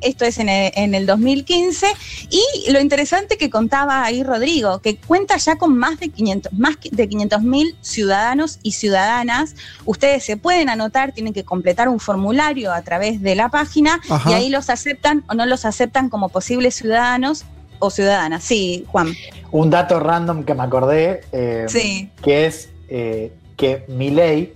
esto 0.00 0.24
es 0.24 0.38
en 0.38 0.48
el, 0.48 0.72
en 0.74 0.94
el 0.94 1.06
2015, 1.06 1.86
y 2.30 2.70
lo 2.72 2.80
interesante 2.80 3.36
que 3.36 3.50
contaba 3.50 4.02
ahí 4.04 4.22
Rodrigo, 4.22 4.80
que 4.80 4.96
cuenta 4.96 5.36
ya 5.36 5.56
con 5.56 5.76
más 5.76 6.00
de 6.00 6.08
500 6.08 6.52
más 6.52 6.76
de 6.90 7.08
500 7.08 7.42
mil 7.42 7.76
ciudadanos 7.80 8.58
y 8.62 8.72
ciudadanas. 8.72 9.54
Ustedes 9.84 10.24
se 10.24 10.36
pueden 10.36 10.68
anotar, 10.68 11.12
tienen 11.12 11.32
que 11.32 11.44
completar 11.44 11.88
un 11.88 12.00
formulario 12.00 12.72
a 12.72 12.82
través 12.82 13.20
de 13.20 13.34
la 13.34 13.48
página 13.48 14.00
Ajá. 14.08 14.30
y 14.30 14.34
ahí 14.34 14.48
los 14.48 14.70
aceptan 14.70 15.24
o 15.28 15.34
no 15.34 15.46
los 15.46 15.64
aceptan 15.64 16.08
como 16.08 16.28
posibles 16.28 16.74
ciudadanos 16.74 17.44
o 17.86 17.90
ciudadanas. 17.90 18.42
Sí, 18.44 18.84
Juan. 18.88 19.14
Un 19.50 19.70
dato 19.70 20.00
random 20.00 20.44
que 20.44 20.54
me 20.54 20.62
acordé, 20.62 21.22
eh, 21.32 21.66
Sí. 21.68 22.10
que 22.22 22.46
es 22.46 22.70
eh, 22.88 23.32
que 23.56 23.84
Milei 23.88 24.52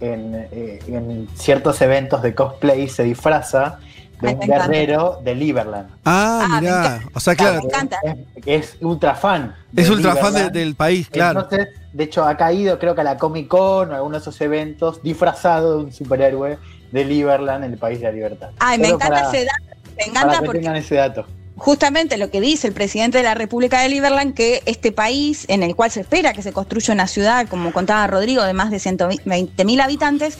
en, 0.00 0.34
eh, 0.52 0.78
en 0.88 1.28
ciertos 1.34 1.80
eventos 1.82 2.22
de 2.22 2.34
cosplay 2.34 2.88
se 2.88 3.02
disfraza 3.04 3.78
de 4.20 4.28
Ay, 4.28 4.34
un 4.34 4.40
guerrero 4.40 5.20
de 5.22 5.34
Liberland. 5.34 5.88
Ah, 6.04 6.46
Ah, 6.50 6.60
mirá. 6.60 7.00
O 7.12 7.20
sea, 7.20 7.34
claro, 7.34 7.58
Me 7.60 7.64
encanta. 7.66 7.98
Es, 8.46 8.74
es 8.74 8.76
ultra 8.82 9.14
fan. 9.14 9.54
es 9.74 9.90
ultra 9.90 10.16
fan 10.16 10.32
de- 10.32 10.38
Liberland. 10.40 10.52
del 10.56 10.74
país, 10.74 11.08
claro. 11.10 11.40
Entonces, 11.40 11.68
de 11.92 12.04
hecho, 12.04 12.24
ha 12.24 12.36
caído, 12.36 12.78
creo 12.78 12.94
que 12.94 13.00
a 13.02 13.04
la 13.04 13.16
Comic 13.18 13.48
Con 13.48 13.90
o 13.90 13.92
a 13.92 13.96
alguno 13.96 14.12
de 14.14 14.20
esos 14.20 14.40
eventos, 14.40 15.02
disfrazado 15.02 15.78
de 15.78 15.84
un 15.84 15.92
superhéroe 15.92 16.58
de 16.92 17.04
Liberland, 17.04 17.64
el 17.64 17.76
país 17.78 18.00
de 18.00 18.06
la 18.06 18.12
libertad. 18.12 18.50
Ay, 18.58 18.78
me 18.78 18.88
encanta 18.88 19.08
para- 19.08 19.28
ese 19.28 19.44
dato. 19.44 19.76
Me 19.84 19.94
Para 19.96 20.06
encanta 20.10 20.38
que 20.40 20.44
porque 20.46 20.58
tengan 20.60 20.76
ese 20.76 20.94
dato. 20.94 21.26
Justamente 21.56 22.18
lo 22.18 22.30
que 22.30 22.40
dice 22.40 22.68
el 22.68 22.74
presidente 22.74 23.18
de 23.18 23.24
la 23.24 23.34
República 23.34 23.80
de 23.80 23.88
Liberland, 23.88 24.34
que 24.34 24.62
este 24.66 24.92
país 24.92 25.46
en 25.48 25.62
el 25.62 25.74
cual 25.74 25.90
se 25.90 26.00
espera 26.00 26.32
que 26.32 26.42
se 26.42 26.52
construya 26.52 26.94
una 26.94 27.06
ciudad, 27.06 27.48
como 27.48 27.72
contaba 27.72 28.06
Rodrigo, 28.06 28.44
de 28.44 28.52
más 28.52 28.70
de 28.70 28.78
120 28.78 29.64
mil 29.64 29.80
habitantes, 29.80 30.38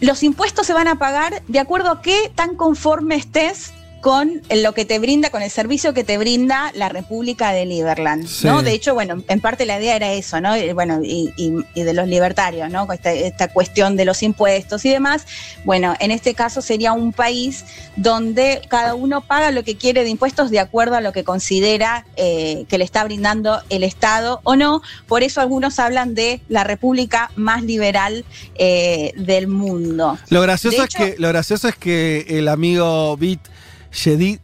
los 0.00 0.22
impuestos 0.22 0.66
se 0.66 0.72
van 0.72 0.88
a 0.88 0.98
pagar 0.98 1.42
de 1.46 1.58
acuerdo 1.58 1.90
a 1.90 2.02
qué 2.02 2.30
tan 2.34 2.56
conforme 2.56 3.16
estés 3.16 3.72
con 4.00 4.40
lo 4.50 4.72
que 4.72 4.84
te 4.84 4.98
brinda, 4.98 5.30
con 5.30 5.42
el 5.42 5.50
servicio 5.50 5.92
que 5.92 6.04
te 6.04 6.16
brinda 6.16 6.70
la 6.74 6.88
República 6.88 7.52
de 7.52 7.66
Liberland, 7.66 8.26
Sí. 8.26 8.46
¿no? 8.46 8.62
De 8.62 8.72
hecho, 8.72 8.94
bueno, 8.94 9.22
en 9.28 9.40
parte 9.40 9.66
la 9.66 9.78
idea 9.78 9.94
era 9.96 10.12
eso, 10.12 10.40
¿no? 10.40 10.56
Y, 10.56 10.72
bueno, 10.72 11.00
y, 11.04 11.32
y- 11.36 11.52
y 11.74 11.82
de 11.82 11.92
los 11.92 12.08
libertarios, 12.08 12.70
¿no? 12.70 12.90
Esta, 12.92 13.12
esta 13.12 13.48
cuestión 13.48 13.96
de 13.96 14.04
los 14.06 14.22
impuestos 14.22 14.84
y 14.84 14.90
demás. 14.90 15.26
Bueno, 15.64 15.94
en 16.00 16.10
este 16.10 16.34
caso 16.34 16.62
sería 16.62 16.92
un 16.92 17.12
país 17.12 17.64
donde 17.96 18.62
cada 18.68 18.94
uno 18.94 19.20
paga 19.20 19.50
lo 19.50 19.64
que 19.64 19.76
quiere 19.76 20.02
de 20.04 20.10
impuestos 20.10 20.50
de 20.50 20.60
acuerdo 20.60 20.96
a 20.96 21.00
lo 21.00 21.12
que 21.12 21.24
considera 21.24 22.06
eh, 22.16 22.64
que 22.68 22.78
le 22.78 22.84
está 22.84 23.04
brindando 23.04 23.60
el 23.68 23.82
Estado 23.84 24.40
o 24.44 24.56
no. 24.56 24.80
Por 25.06 25.22
eso 25.22 25.40
algunos 25.40 25.78
hablan 25.78 26.14
de 26.14 26.40
la 26.48 26.64
república 26.64 27.30
más 27.36 27.62
liberal 27.62 28.24
eh, 28.54 29.12
del 29.16 29.46
mundo. 29.46 30.18
Lo 30.30 30.40
gracioso, 30.40 30.78
De 30.78 30.84
es 30.88 30.94
que, 30.94 31.14
lo 31.18 31.28
gracioso 31.28 31.68
es 31.68 31.76
que 31.76 32.24
el 32.30 32.48
amigo 32.48 33.16
Bit 33.16 33.40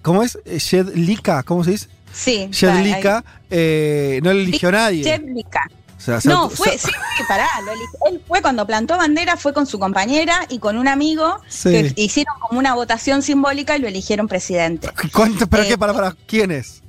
¿cómo 0.03 0.23
es? 0.23 0.38
Jedlika, 0.59 1.43
¿cómo 1.43 1.65
se 1.65 1.73
dice? 1.73 1.88
Sí. 2.12 2.49
Jedlika 2.53 3.25
eh, 3.50 4.21
no 4.23 4.33
le 4.33 4.43
eligió 4.43 4.71
nadie. 4.73 5.05
Jedlika. 5.05 5.69
O 5.99 6.00
sea, 6.00 6.21
No, 6.25 6.49
fue, 6.50 6.73
se- 6.79 6.88
sí, 6.88 6.93
pará, 7.26 7.49
lo 7.65 7.73
eligió- 7.73 7.99
él 8.11 8.23
fue 8.29 8.41
cuando 8.43 8.67
plantó 8.67 8.97
bandera, 8.97 9.37
fue 9.37 9.53
con 9.53 9.67
su 9.67 9.79
compañera 9.79 10.47
y 10.49 10.59
con 10.59 10.76
un 10.79 10.88
amigo 10.88 11.41
Sí. 11.49 11.71
que 11.71 11.93
hicieron 11.97 12.35
como 12.41 12.59
una 12.61 12.75
votación 12.75 13.23
simbólica 13.23 13.76
y 13.76 13.81
lo 13.81 13.88
eligieron 13.88 14.29
presidente. 14.29 14.88
¿Cuánto? 15.12 15.47
¿Pero 15.47 15.62
eh, 15.65 15.69
qué? 15.69 15.79
¿Para, 15.79 15.93
para 15.95 16.12
quiénes? 16.26 16.83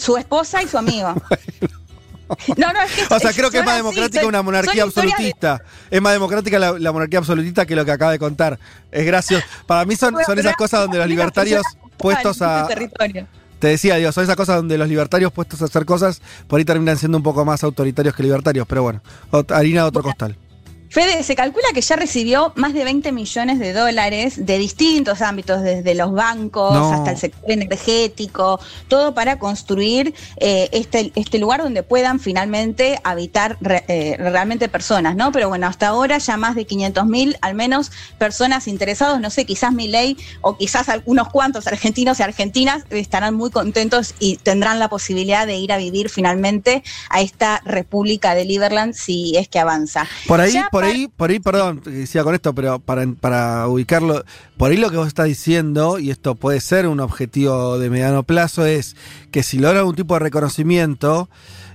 Su 0.00 0.16
esposa 0.16 0.62
y 0.62 0.68
su 0.68 0.78
amigo. 0.78 1.14
No, 2.56 2.72
no, 2.72 2.82
es 2.82 2.92
que 2.92 3.14
O 3.14 3.18
sea, 3.18 3.32
creo 3.32 3.50
que 3.50 3.58
es 3.58 3.64
más 3.64 3.76
democrática 3.76 4.26
una 4.26 4.42
monarquía 4.42 4.74
de- 4.74 4.80
absolutista. 4.82 5.62
Es 5.90 6.02
más 6.02 6.12
democrática 6.12 6.58
la, 6.58 6.78
la 6.78 6.92
monarquía 6.92 7.18
absolutista 7.20 7.66
que 7.66 7.76
lo 7.76 7.84
que 7.84 7.92
acaba 7.92 8.10
de 8.12 8.18
contar. 8.18 8.58
Es 8.90 9.06
gracioso. 9.06 9.44
Para 9.66 9.84
mí 9.84 9.96
son, 9.96 10.16
son 10.26 10.38
esas 10.38 10.56
cosas 10.56 10.80
donde 10.80 10.98
los 10.98 11.06
libertarios 11.06 11.62
puestos 11.96 12.42
a... 12.42 12.66
territorio. 12.66 13.26
Te 13.58 13.68
decía, 13.68 13.96
digo, 13.96 14.12
son 14.12 14.24
esas 14.24 14.36
cosas 14.36 14.56
donde 14.56 14.76
los 14.76 14.86
libertarios 14.88 15.32
puestos 15.32 15.62
a 15.62 15.64
hacer 15.64 15.86
cosas 15.86 16.20
por 16.46 16.58
ahí 16.58 16.64
terminan 16.64 16.98
siendo 16.98 17.16
un 17.16 17.22
poco 17.24 17.44
más 17.44 17.64
autoritarios 17.64 18.14
que 18.14 18.22
libertarios. 18.22 18.66
Pero 18.68 18.82
bueno, 18.82 19.00
harina 19.50 19.82
de 19.82 19.88
otro 19.88 20.02
costal. 20.02 20.36
Fede, 20.96 21.22
se 21.24 21.36
calcula 21.36 21.66
que 21.74 21.82
ya 21.82 21.94
recibió 21.94 22.54
más 22.56 22.72
de 22.72 22.82
20 22.82 23.12
millones 23.12 23.58
de 23.58 23.74
dólares 23.74 24.46
de 24.46 24.56
distintos 24.56 25.20
ámbitos, 25.20 25.60
desde 25.60 25.94
los 25.94 26.10
bancos 26.14 26.72
No. 26.72 26.90
hasta 26.90 27.10
el 27.10 27.18
sector 27.18 27.50
energético, 27.50 28.58
todo 28.88 29.12
para 29.12 29.38
construir 29.38 30.14
eh, 30.38 30.70
este, 30.72 31.12
este 31.14 31.38
lugar 31.38 31.62
donde 31.62 31.82
puedan 31.82 32.18
finalmente 32.18 32.98
habitar 33.04 33.58
re- 33.60 33.84
eh, 33.88 34.16
realmente 34.18 34.70
personas, 34.70 35.16
¿no? 35.16 35.32
Pero 35.32 35.50
bueno, 35.50 35.66
hasta 35.66 35.88
ahora 35.88 36.16
ya 36.16 36.38
más 36.38 36.54
de 36.54 36.64
500 36.64 37.04
mil, 37.04 37.36
al 37.42 37.54
menos, 37.54 37.92
personas 38.16 38.66
interesadas, 38.66 39.20
no 39.20 39.28
sé, 39.28 39.44
quizás 39.44 39.74
mi 39.74 39.88
ley 39.88 40.16
o 40.40 40.56
quizás 40.56 40.86
unos 41.04 41.28
cuantos 41.28 41.66
argentinos 41.66 42.20
y 42.20 42.22
argentinas 42.22 42.84
estarán 42.88 43.34
muy 43.34 43.50
contentos 43.50 44.14
y 44.18 44.38
tendrán 44.38 44.78
la 44.78 44.88
posibilidad 44.88 45.46
de 45.46 45.56
ir 45.58 45.72
a 45.72 45.76
vivir 45.76 46.08
finalmente 46.08 46.82
a 47.10 47.20
esta 47.20 47.60
República 47.66 48.34
de 48.34 48.46
Liberland 48.46 48.94
si 48.94 49.36
es 49.36 49.46
que 49.46 49.58
avanza. 49.58 50.06
Por 50.26 50.40
ahí, 50.40 50.52
Ya 50.52 50.70
por 50.70 50.85
ahí, 50.86 51.08
por 51.08 51.30
ahí, 51.30 51.38
perdón, 51.40 51.82
decía 51.84 52.24
con 52.24 52.34
esto, 52.34 52.54
pero 52.54 52.78
para, 52.78 53.06
para 53.20 53.68
ubicarlo, 53.68 54.24
por 54.56 54.70
ahí 54.70 54.76
lo 54.76 54.90
que 54.90 54.96
vos 54.96 55.06
estás 55.08 55.26
diciendo, 55.26 55.98
y 55.98 56.10
esto 56.10 56.34
puede 56.34 56.60
ser 56.60 56.86
un 56.86 57.00
objetivo 57.00 57.78
de 57.78 57.90
mediano 57.90 58.22
plazo, 58.22 58.64
es 58.66 58.96
que 59.30 59.42
si 59.42 59.58
logra 59.58 59.80
algún 59.80 59.94
tipo 59.96 60.14
de 60.14 60.20
reconocimiento 60.20 61.28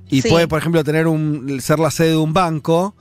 y 0.10 0.22
Sí. 0.22 0.30
puede, 0.30 0.48
por 0.48 0.60
ejemplo, 0.60 0.84
tener 0.84 1.08
un, 1.08 1.60
ser 1.62 1.80
la 1.80 1.92
sede 1.92 2.10
de 2.10 2.18
un 2.18 2.34
banco, 2.34 2.96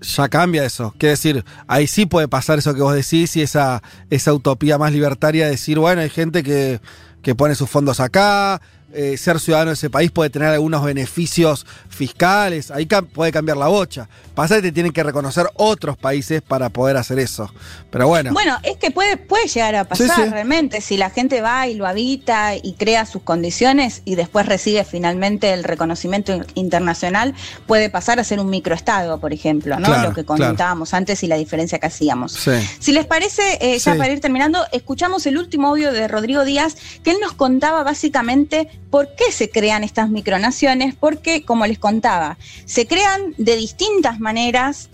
ya 0.00 0.28
cambia 0.28 0.64
eso. 0.64 0.94
Quiere 0.98 1.10
decir, 1.10 1.44
ahí 1.66 1.86
sí 1.86 2.06
puede 2.06 2.26
pasar 2.28 2.58
eso 2.58 2.74
que 2.74 2.82
vos 2.82 2.94
decís 2.94 3.36
y 3.36 3.42
esa, 3.42 3.82
esa 4.10 4.32
utopía 4.32 4.78
más 4.78 4.92
libertaria 4.92 5.44
de 5.44 5.52
decir, 5.52 5.78
bueno, 5.78 6.00
hay 6.00 6.10
gente 6.10 6.42
que, 6.42 6.80
que 7.22 7.34
pone 7.34 7.54
sus 7.54 7.70
fondos 7.70 8.00
acá, 8.00 8.60
eh, 8.94 9.16
ser 9.16 9.38
ciudadano 9.40 9.70
de 9.70 9.74
ese 9.74 9.90
país 9.90 10.10
puede 10.10 10.30
tener 10.30 10.48
algunos 10.48 10.82
beneficios 10.84 11.66
fiscales, 11.88 12.70
ahí 12.70 12.86
puede 12.86 13.32
cambiar 13.32 13.56
la 13.56 13.68
bocha. 13.68 14.08
Pasa 14.34 14.56
que 14.56 14.62
te 14.62 14.72
tienen 14.72 14.92
que 14.92 15.02
reconocer 15.02 15.46
otros 15.54 15.96
países 15.96 16.42
para 16.42 16.70
poder 16.70 16.96
hacer 16.96 17.18
eso. 17.18 17.52
Pero 17.90 18.08
bueno, 18.08 18.32
Bueno, 18.32 18.56
es 18.62 18.76
que 18.78 18.90
puede, 18.90 19.16
puede 19.16 19.46
llegar 19.46 19.74
a 19.74 19.84
pasar 19.84 20.08
Sí, 20.08 20.12
sí. 20.24 20.28
realmente. 20.30 20.80
Si 20.80 20.96
la 20.96 21.10
gente 21.10 21.40
va 21.42 21.66
y 21.68 21.74
lo 21.74 21.86
habita 21.86 22.56
y 22.56 22.74
crea 22.74 23.04
sus 23.06 23.22
condiciones 23.22 24.02
y 24.04 24.14
después 24.14 24.46
recibe 24.46 24.84
finalmente 24.84 25.52
el 25.52 25.64
reconocimiento 25.64 26.34
in- 26.34 26.46
internacional, 26.54 27.34
puede 27.66 27.90
pasar 27.90 28.18
a 28.20 28.24
ser 28.24 28.40
un 28.40 28.48
microestado, 28.50 29.20
por 29.20 29.32
ejemplo, 29.32 29.78
¿no? 29.78 29.86
Claro, 29.86 30.08
lo 30.08 30.14
que 30.14 30.24
claro. 30.24 30.42
comentábamos 30.42 30.94
antes 30.94 31.22
y 31.22 31.26
la 31.26 31.36
diferencia 31.36 31.78
que 31.78 31.86
hacíamos. 31.86 32.32
sí. 32.32 32.50
Si 32.80 32.92
les 32.92 33.04
parece, 33.06 33.58
eh, 33.60 33.78
ya 33.78 33.94
para 33.96 34.12
ir 34.12 34.20
terminando, 34.20 34.64
escuchamos 34.72 35.26
el 35.26 35.36
último 35.38 35.68
audio 35.68 35.92
de 35.92 36.08
Rodrigo 36.08 36.44
Díaz, 36.44 36.76
que 37.04 37.10
él 37.10 37.18
nos 37.20 37.32
contaba 37.32 37.82
básicamente 37.82 38.68
por 38.92 39.08
qué 39.16 39.32
se 39.32 39.48
crean 39.48 39.82
estas 39.84 40.10
micronaciones, 40.10 40.94
porque, 40.94 41.44
como 41.44 41.66
les 41.66 41.78
contaba, 41.78 42.36
se 42.66 42.86
crean 42.86 43.34
de 43.38 43.56
distintas 43.56 44.20
maneras 44.20 44.90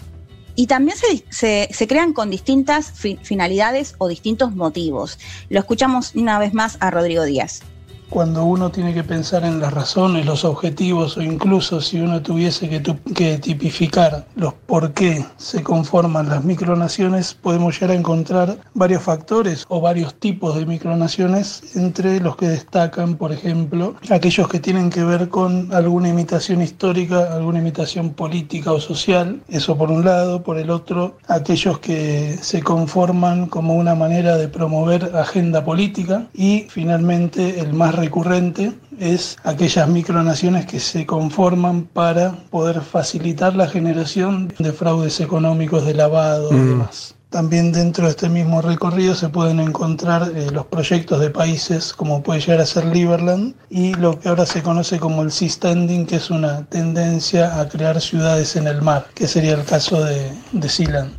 y 0.55 0.69
también 0.69 0.97
se, 0.97 1.25
se- 1.31 1.69
se 1.73 1.87
crean 1.88 2.12
con 2.12 2.31
distintas 2.31 2.93
fi- 2.93 3.19
finalidades 3.23 3.97
o 3.99 4.07
distintos 4.07 4.55
motivos. 4.55 5.19
Lo 5.50 5.59
escuchamos 5.59 6.14
una 6.14 6.38
vez 6.38 6.55
más 6.55 6.76
a 6.78 6.90
Rodrigo 6.93 7.25
Díaz. 7.25 7.61
Cuando 8.08 8.44
uno 8.44 8.70
tiene 8.70 8.94
que 8.94 9.04
pensar 9.04 9.44
en 9.44 9.60
las 9.60 9.72
razones, 9.72 10.24
los 10.24 10.44
objetivos 10.44 11.16
o 11.18 11.22
incluso 11.22 11.80
si 11.80 12.00
uno 12.00 12.22
tuviese 12.22 12.68
que, 12.68 12.80
tu- 12.80 12.98
que 13.14 13.36
tipificar 13.38 14.26
los 14.34 14.54
por 14.54 14.92
qué 14.94 15.24
se 15.36 15.62
conforman 15.62 16.28
las 16.28 16.42
micronaciones, 16.42 17.34
podemos 17.34 17.74
llegar 17.74 17.90
a 17.90 17.98
encontrar 17.98 18.58
varios 18.72 19.02
factores 19.02 19.64
o 19.68 19.80
varios 19.82 20.14
tipos 20.14 20.56
de 20.56 20.64
micronaciones, 20.64 21.76
entre 21.76 22.18
los 22.20 22.36
que 22.36 22.48
destacan, 22.48 23.16
por 23.16 23.30
ejemplo, 23.32 23.94
aquellos 24.08 24.48
que 24.48 24.58
tienen 24.58 24.88
que 24.88 25.04
ver 25.04 25.28
con 25.28 25.72
alguna 25.74 26.08
imitación 26.08 26.62
histórica, 26.62 27.34
alguna 27.34 27.58
imitación 27.58 28.10
política 28.10 28.72
o 28.72 28.80
social, 28.80 29.40
eso 29.48 29.76
por 29.76 29.90
un 29.90 30.04
lado, 30.04 30.42
por 30.42 30.56
el 30.58 30.70
otro, 30.70 31.18
aquellos 31.28 31.78
que 31.78 32.38
se 32.40 32.62
conforman 32.62 33.46
como 33.46 33.74
una 33.74 33.94
manera 33.94 34.36
de 34.38 34.48
promover 34.48 35.14
agenda 35.14 35.62
política. 35.64 36.26
Y 36.34 36.66
finalmente 36.70 37.60
el 37.60 37.74
más 37.74 37.98
recurrente 37.99 38.73
es 38.99 39.37
aquellas 39.45 39.88
micronaciones 39.88 40.67
que 40.67 40.81
se 40.81 41.07
conforman 41.07 41.85
para 41.85 42.33
poder 42.50 42.81
facilitar 42.81 43.55
la 43.55 43.69
generación 43.69 44.52
de 44.59 44.73
fraudes 44.73 45.21
económicos, 45.21 45.85
de 45.87 45.95
lavado 45.95 46.50
y 46.52 46.55
Mm. 46.57 46.69
demás. 46.71 47.14
También 47.31 47.73
dentro 47.73 48.05
de 48.07 48.11
este 48.12 48.31
mismo 48.31 48.62
recorrido 48.62 49.14
se 49.14 49.28
pueden 49.28 49.61
encontrar 49.61 50.33
eh, 50.35 50.50
los 50.50 50.64
proyectos 50.64 51.21
de 51.21 51.28
países 51.28 51.93
como 51.93 52.23
puede 52.23 52.40
llegar 52.40 52.61
a 52.62 52.64
ser 52.67 52.87
Liberland 52.87 53.55
y 53.69 53.93
lo 53.97 54.19
que 54.19 54.31
ahora 54.31 54.47
se 54.47 54.62
conoce 54.62 54.99
como 54.99 55.21
el 55.23 55.31
Sea 55.31 55.50
Standing, 55.50 56.07
que 56.07 56.17
es 56.17 56.31
una 56.31 56.64
tendencia 56.71 57.61
a 57.61 57.69
crear 57.69 58.00
ciudades 58.00 58.57
en 58.57 58.67
el 58.67 58.81
mar, 58.81 59.09
que 59.14 59.28
sería 59.28 59.55
el 59.57 59.64
caso 59.64 60.02
de, 60.02 60.33
de 60.52 60.69
Sealand. 60.71 61.12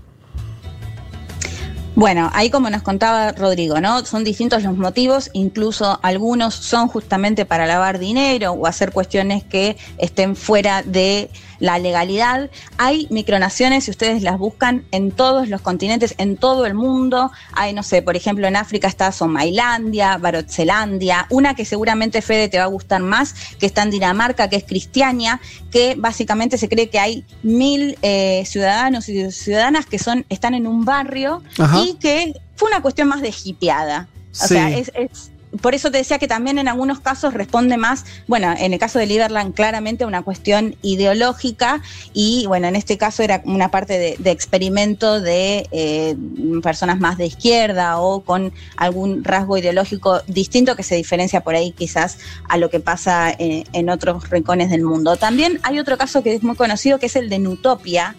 Bueno, 1.99 2.29
ahí 2.33 2.49
como 2.49 2.69
nos 2.69 2.81
contaba 2.81 3.33
Rodrigo, 3.33 3.81
¿no? 3.81 4.05
Son 4.05 4.23
distintos 4.23 4.63
los 4.63 4.77
motivos, 4.77 5.29
incluso 5.33 5.99
algunos 6.01 6.55
son 6.55 6.87
justamente 6.87 7.43
para 7.43 7.67
lavar 7.67 7.99
dinero 7.99 8.53
o 8.53 8.67
hacer 8.67 8.93
cuestiones 8.93 9.43
que 9.43 9.75
estén 9.97 10.37
fuera 10.37 10.81
de 10.81 11.29
la 11.59 11.77
legalidad. 11.77 12.49
Hay 12.77 13.07
micronaciones, 13.09 13.83
si 13.83 13.91
ustedes 13.91 14.23
las 14.23 14.37
buscan, 14.37 14.85
en 14.91 15.11
todos 15.11 15.49
los 15.49 15.61
continentes, 15.61 16.15
en 16.17 16.37
todo 16.37 16.65
el 16.65 16.73
mundo. 16.73 17.31
Hay, 17.53 17.73
no 17.73 17.83
sé, 17.83 18.01
por 18.01 18.15
ejemplo, 18.15 18.47
en 18.47 18.55
África 18.55 18.87
está 18.87 19.11
Somailandia, 19.11 20.17
Barotzelandia, 20.17 21.27
una 21.29 21.53
que 21.53 21.65
seguramente 21.65 22.21
Fede 22.21 22.47
te 22.47 22.57
va 22.57 22.63
a 22.63 22.67
gustar 22.67 23.01
más, 23.01 23.35
que 23.59 23.65
está 23.65 23.83
en 23.83 23.91
Dinamarca, 23.91 24.49
que 24.49 24.55
es 24.55 24.63
Cristiania, 24.63 25.39
que 25.71 25.95
básicamente 25.97 26.57
se 26.57 26.69
cree 26.69 26.89
que 26.89 26.99
hay 26.99 27.25
mil 27.43 27.97
eh, 28.01 28.43
ciudadanos 28.45 29.09
y 29.09 29.31
ciudadanas 29.31 29.85
que 29.85 29.99
son, 29.99 30.25
están 30.29 30.53
en 30.53 30.65
un 30.65 30.85
barrio 30.85 31.43
Ajá. 31.57 31.79
y 31.79 31.88
que 31.95 32.33
fue 32.55 32.69
una 32.69 32.81
cuestión 32.81 33.07
más 33.07 33.21
de 33.21 33.33
hipeada. 33.43 34.07
O 34.31 34.35
Sí. 34.47 34.47
sea, 34.55 34.69
es, 34.69 34.91
es- 34.95 35.31
por 35.63 35.73
eso 35.73 35.89
te 35.89 35.97
decía 35.97 36.19
que 36.19 36.27
también 36.27 36.59
en 36.59 36.67
algunos 36.67 36.99
casos 36.99 37.33
responde 37.33 37.75
más, 37.75 38.05
bueno, 38.27 38.53
en 38.55 38.71
el 38.71 38.77
caso 38.77 38.99
de 38.99 39.07
Liberland 39.07 39.55
claramente 39.55 40.03
a 40.03 40.07
una 40.07 40.21
cuestión 40.21 40.75
ideológica 40.83 41.81
y 42.13 42.45
bueno, 42.45 42.67
en 42.67 42.75
este 42.75 42.99
caso 42.99 43.23
era 43.23 43.41
una 43.45 43.71
parte 43.71 43.97
de, 43.97 44.15
de 44.19 44.29
experimento 44.29 45.19
de 45.19 45.67
eh, 45.71 46.15
personas 46.61 46.99
más 46.99 47.17
de 47.17 47.25
izquierda 47.25 47.99
o 47.99 48.21
con 48.21 48.53
algún 48.77 49.23
rasgo 49.23 49.57
ideológico 49.57 50.21
distinto 50.27 50.75
que 50.75 50.83
se 50.83 50.93
diferencia 50.93 51.41
por 51.41 51.55
ahí 51.55 51.71
quizás 51.71 52.19
a 52.47 52.57
lo 52.57 52.69
que 52.69 52.79
pasa 52.79 53.31
eh, 53.39 53.63
en 53.73 53.89
otros 53.89 54.29
rincones 54.29 54.69
del 54.69 54.83
mundo. 54.83 55.15
También 55.17 55.59
hay 55.63 55.79
otro 55.79 55.97
caso 55.97 56.21
que 56.21 56.35
es 56.35 56.43
muy 56.43 56.55
conocido 56.57 56.99
que 56.99 57.07
es 57.07 57.15
el 57.15 57.27
de 57.27 57.39
Nutopia, 57.39 58.15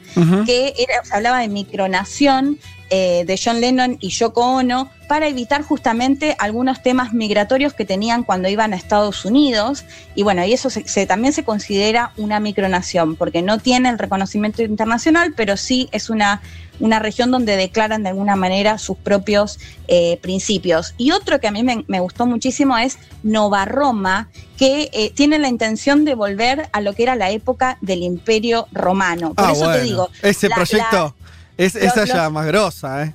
que 0.46 0.74
era, 0.78 1.04
se 1.04 1.14
hablaba 1.14 1.38
de 1.38 1.48
micronación 1.48 2.58
eh, 2.90 3.25
de 3.26 3.40
John 3.42 3.61
Lennon 3.61 3.97
y 4.00 4.09
Yoko 4.11 4.42
Ono 4.56 4.90
para 5.09 5.26
evitar 5.28 5.62
justamente 5.62 6.37
algunos 6.38 6.83
temas 6.83 7.12
migratorios 7.12 7.72
que 7.74 7.85
tenían 7.85 8.22
cuando 8.22 8.48
iban 8.48 8.72
a 8.72 8.76
Estados 8.76 9.24
Unidos. 9.24 9.85
Y 10.14 10.22
bueno, 10.22 10.44
y 10.44 10.53
eso 10.53 10.70
se- 10.70 10.87
se- 10.87 11.07
también 11.07 11.33
se 11.33 11.42
considera 11.44 12.12
una 12.16 12.38
micronación, 12.40 13.16
porque 13.16 13.42
no 13.42 13.59
tiene 13.59 13.88
el 13.88 13.98
reconocimiento 13.98 14.62
internacional, 14.62 15.35
pero 15.37 15.57
sí 15.57 15.88
es 15.90 16.11
una, 16.11 16.40
una 16.79 17.00
región 17.00 17.33
donde 17.33 17.57
declaran 17.57 18.05
de 18.05 18.11
alguna 18.11 18.37
manera 18.37 18.79
sus 18.79 18.96
propios 18.98 19.59
eh, 19.88 20.18
principios. 20.22 20.94
Y 20.96 21.11
otro 21.11 21.40
que 21.40 21.48
a 21.48 21.50
mí 21.50 21.64
me, 21.64 21.85
me 21.88 21.98
gustó 21.98 22.26
muchísimo 22.26 22.79
es 22.79 22.98
Nova 23.24 23.64
Roma, 23.64 24.29
que 24.57 24.90
eh, 24.92 25.11
tiene 25.14 25.38
la 25.40 25.48
intención 25.48 26.05
de 26.05 26.14
volver 26.14 26.68
a 26.72 26.81
lo 26.81 26.92
que 26.94 27.03
era 27.03 27.16
la 27.16 27.31
época 27.31 27.79
del 27.81 28.03
Imperio 28.05 28.68
Romano. 28.72 29.35
Por 29.35 29.44
Ah, 29.46 29.53
eso 29.53 29.64
bueno. 29.64 29.76
te 29.76 29.83
digo, 29.83 30.11
Ese 30.22 30.48
la- 30.48 30.55
proyecto, 30.55 31.16
es, 31.64 31.75
esa 31.77 32.01
los- 32.01 32.09
ya 32.09 32.31
más 32.31 32.46
grosa, 32.46 33.05
¿eh? 33.05 33.14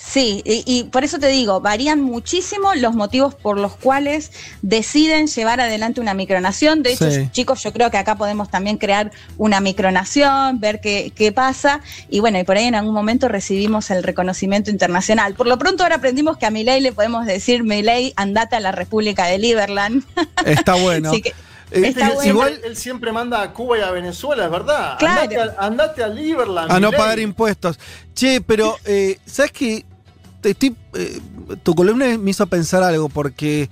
Sí, 0.00 0.42
y, 0.44 0.62
y 0.64 0.84
por 0.84 1.02
eso 1.02 1.18
te 1.18 1.26
digo, 1.26 1.60
varían 1.60 2.00
muchísimo 2.00 2.72
los 2.76 2.94
motivos 2.94 3.34
por 3.34 3.58
los 3.58 3.74
cuales 3.74 4.30
deciden 4.62 5.26
llevar 5.26 5.60
adelante 5.60 6.00
una 6.00 6.14
micronación. 6.14 6.84
De 6.84 6.92
hecho, 6.92 7.10
Sí. 7.10 7.28
chicos, 7.32 7.64
yo 7.64 7.72
creo 7.72 7.90
que 7.90 7.96
acá 7.96 8.14
podemos 8.14 8.48
también 8.48 8.78
crear 8.78 9.10
una 9.38 9.58
micronación, 9.60 10.60
ver 10.60 10.80
qué, 10.80 11.12
qué 11.16 11.32
pasa. 11.32 11.80
Y 12.08 12.20
bueno, 12.20 12.38
y 12.38 12.44
por 12.44 12.56
ahí 12.56 12.66
en 12.66 12.76
algún 12.76 12.94
momento 12.94 13.26
recibimos 13.26 13.90
el 13.90 14.04
reconocimiento 14.04 14.70
internacional. 14.70 15.34
Por 15.34 15.48
lo 15.48 15.58
pronto 15.58 15.82
ahora 15.82 15.96
aprendimos 15.96 16.38
que 16.38 16.46
a 16.46 16.50
Milei 16.52 16.80
le 16.80 16.92
podemos 16.92 17.26
decir, 17.26 17.64
Milei, 17.64 18.12
andate 18.14 18.54
a 18.54 18.60
la 18.60 18.70
República 18.70 19.26
de 19.26 19.38
Liberland. 19.38 20.04
Está 20.46 20.74
bueno. 20.80 21.10
Así 21.10 21.22
que 21.22 21.34
Él 21.70 21.94
siempre- 21.94 22.28
igual 22.28 22.60
él 22.64 22.76
siempre 22.76 23.12
manda 23.12 23.42
a 23.42 23.52
Cuba 23.52 23.78
y 23.78 23.80
a 23.82 23.90
Venezuela, 23.90 24.44
es 24.46 24.50
verdad. 24.50 24.96
Claro. 24.98 25.20
Andate, 25.22 25.40
a, 25.40 25.54
andate 25.66 26.02
a 26.04 26.08
Liberland. 26.08 26.70
a 26.72 26.80
no 26.80 26.90
pagar 26.90 27.18
impuestos. 27.18 27.78
Che, 28.14 28.40
pero, 28.40 28.76
eh, 28.84 29.18
¿sabes 29.26 29.52
qué? 29.52 29.84
Te 30.40 30.50
estoy, 30.50 30.74
eh, 30.94 31.20
tu 31.62 31.74
columna 31.74 32.16
me 32.16 32.30
hizo 32.30 32.46
pensar 32.46 32.82
algo 32.82 33.08
porque 33.08 33.68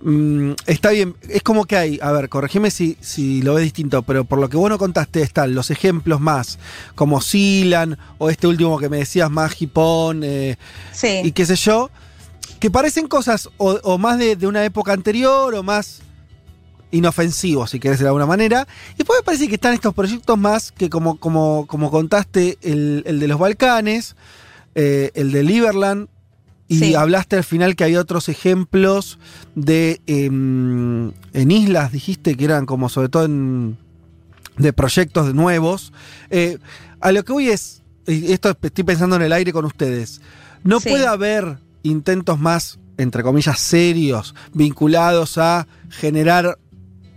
mm, 0.00 0.52
está 0.66 0.90
bien. 0.90 1.16
Es 1.28 1.42
como 1.42 1.64
que 1.64 1.76
hay, 1.76 1.98
a 2.00 2.12
ver, 2.12 2.28
corregime 2.28 2.70
si, 2.70 2.96
si 3.00 3.42
lo 3.42 3.54
ves 3.54 3.64
distinto, 3.64 4.02
pero 4.02 4.24
por 4.24 4.38
lo 4.38 4.48
que 4.48 4.56
vos 4.56 4.70
no 4.70 4.78
contaste 4.78 5.20
están 5.22 5.54
los 5.54 5.70
ejemplos 5.70 6.20
más, 6.20 6.58
como 6.94 7.20
Silan 7.20 7.98
o 8.18 8.30
este 8.30 8.46
último 8.46 8.78
que 8.78 8.88
me 8.88 8.98
decías, 8.98 9.30
más 9.30 9.60
Hipón, 9.60 10.22
eh, 10.24 10.56
sí. 10.92 11.20
y 11.24 11.32
qué 11.32 11.44
sé 11.46 11.56
yo, 11.56 11.90
que 12.60 12.70
parecen 12.70 13.08
cosas 13.08 13.50
o, 13.58 13.72
o 13.82 13.98
más 13.98 14.18
de, 14.18 14.36
de 14.36 14.46
una 14.46 14.64
época 14.64 14.92
anterior 14.92 15.54
o 15.54 15.62
más 15.62 16.00
inofensivos, 16.94 17.70
si 17.70 17.80
querés 17.80 17.98
de 18.00 18.06
alguna 18.06 18.26
manera. 18.26 18.66
Y 18.94 18.98
después 18.98 19.18
me 19.20 19.24
parece 19.24 19.48
que 19.48 19.54
están 19.54 19.74
estos 19.74 19.94
proyectos 19.94 20.38
más 20.38 20.72
que 20.72 20.88
como, 20.90 21.16
como, 21.18 21.66
como 21.66 21.90
contaste, 21.90 22.58
el, 22.62 23.02
el 23.06 23.20
de 23.20 23.28
los 23.28 23.38
Balcanes, 23.38 24.16
eh, 24.74 25.10
el 25.14 25.32
de 25.32 25.42
Liberland, 25.42 26.08
y 26.66 26.78
Sí. 26.78 26.94
hablaste 26.94 27.36
al 27.36 27.44
final 27.44 27.76
que 27.76 27.84
hay 27.84 27.96
otros 27.96 28.28
ejemplos 28.30 29.18
de 29.54 30.00
em, 30.06 31.12
en 31.34 31.50
islas, 31.50 31.92
dijiste 31.92 32.36
que 32.36 32.44
eran 32.46 32.64
como 32.64 32.88
sobre 32.88 33.10
todo 33.10 33.24
en, 33.26 33.76
de 34.56 34.72
proyectos 34.72 35.34
nuevos. 35.34 35.92
Eh, 36.30 36.58
a 37.00 37.12
lo 37.12 37.22
que 37.24 37.32
voy 37.32 37.48
es, 37.50 37.82
esto 38.06 38.56
estoy 38.62 38.82
pensando 38.84 39.16
en 39.16 39.22
el 39.22 39.32
aire 39.32 39.52
con 39.52 39.66
ustedes, 39.66 40.22
no 40.62 40.80
Sí. 40.80 40.88
puede 40.88 41.06
haber 41.06 41.58
intentos 41.82 42.38
más, 42.40 42.78
entre 42.96 43.22
comillas, 43.22 43.58
serios, 43.60 44.34
vinculados 44.54 45.36
a 45.36 45.66
generar 45.90 46.58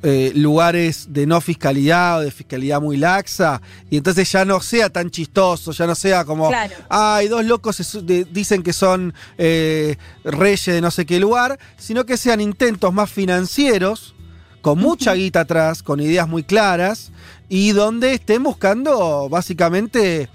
eh, 0.03 0.31
lugares 0.35 1.07
de 1.09 1.25
no 1.25 1.41
fiscalidad 1.41 2.19
o 2.19 2.21
de 2.21 2.31
fiscalidad 2.31 2.79
muy 2.81 2.97
laxa, 2.97 3.61
y 3.89 3.97
entonces 3.97 4.31
ya 4.31 4.45
no 4.45 4.61
sea 4.61 4.89
tan 4.89 5.09
chistoso, 5.09 5.71
ya 5.71 5.87
no 5.87 5.95
sea 5.95 6.23
como, 6.23 6.49
Claro. 6.49 6.75
hay 6.89 7.27
dos 7.27 7.43
locos 7.45 8.05
de- 8.05 8.25
dicen 8.25 8.61
que 8.63 8.73
son 8.73 9.13
eh, 9.37 9.97
reyes 10.23 10.65
de 10.67 10.81
no 10.81 10.91
sé 10.91 11.05
qué 11.05 11.19
lugar, 11.19 11.57
sino 11.77 12.05
que 12.05 12.15
sean 12.17 12.41
intentos 12.41 12.93
más 12.93 13.09
financieros, 13.09 14.13
con 14.61 14.79
mucha 14.79 15.13
guita 15.13 15.41
atrás, 15.41 15.81
con 15.81 15.99
ideas 15.99 16.27
muy 16.27 16.43
claras, 16.43 17.11
y 17.49 17.71
donde 17.71 18.13
estén 18.13 18.43
buscando 18.43 19.29
básicamente, 19.29 20.29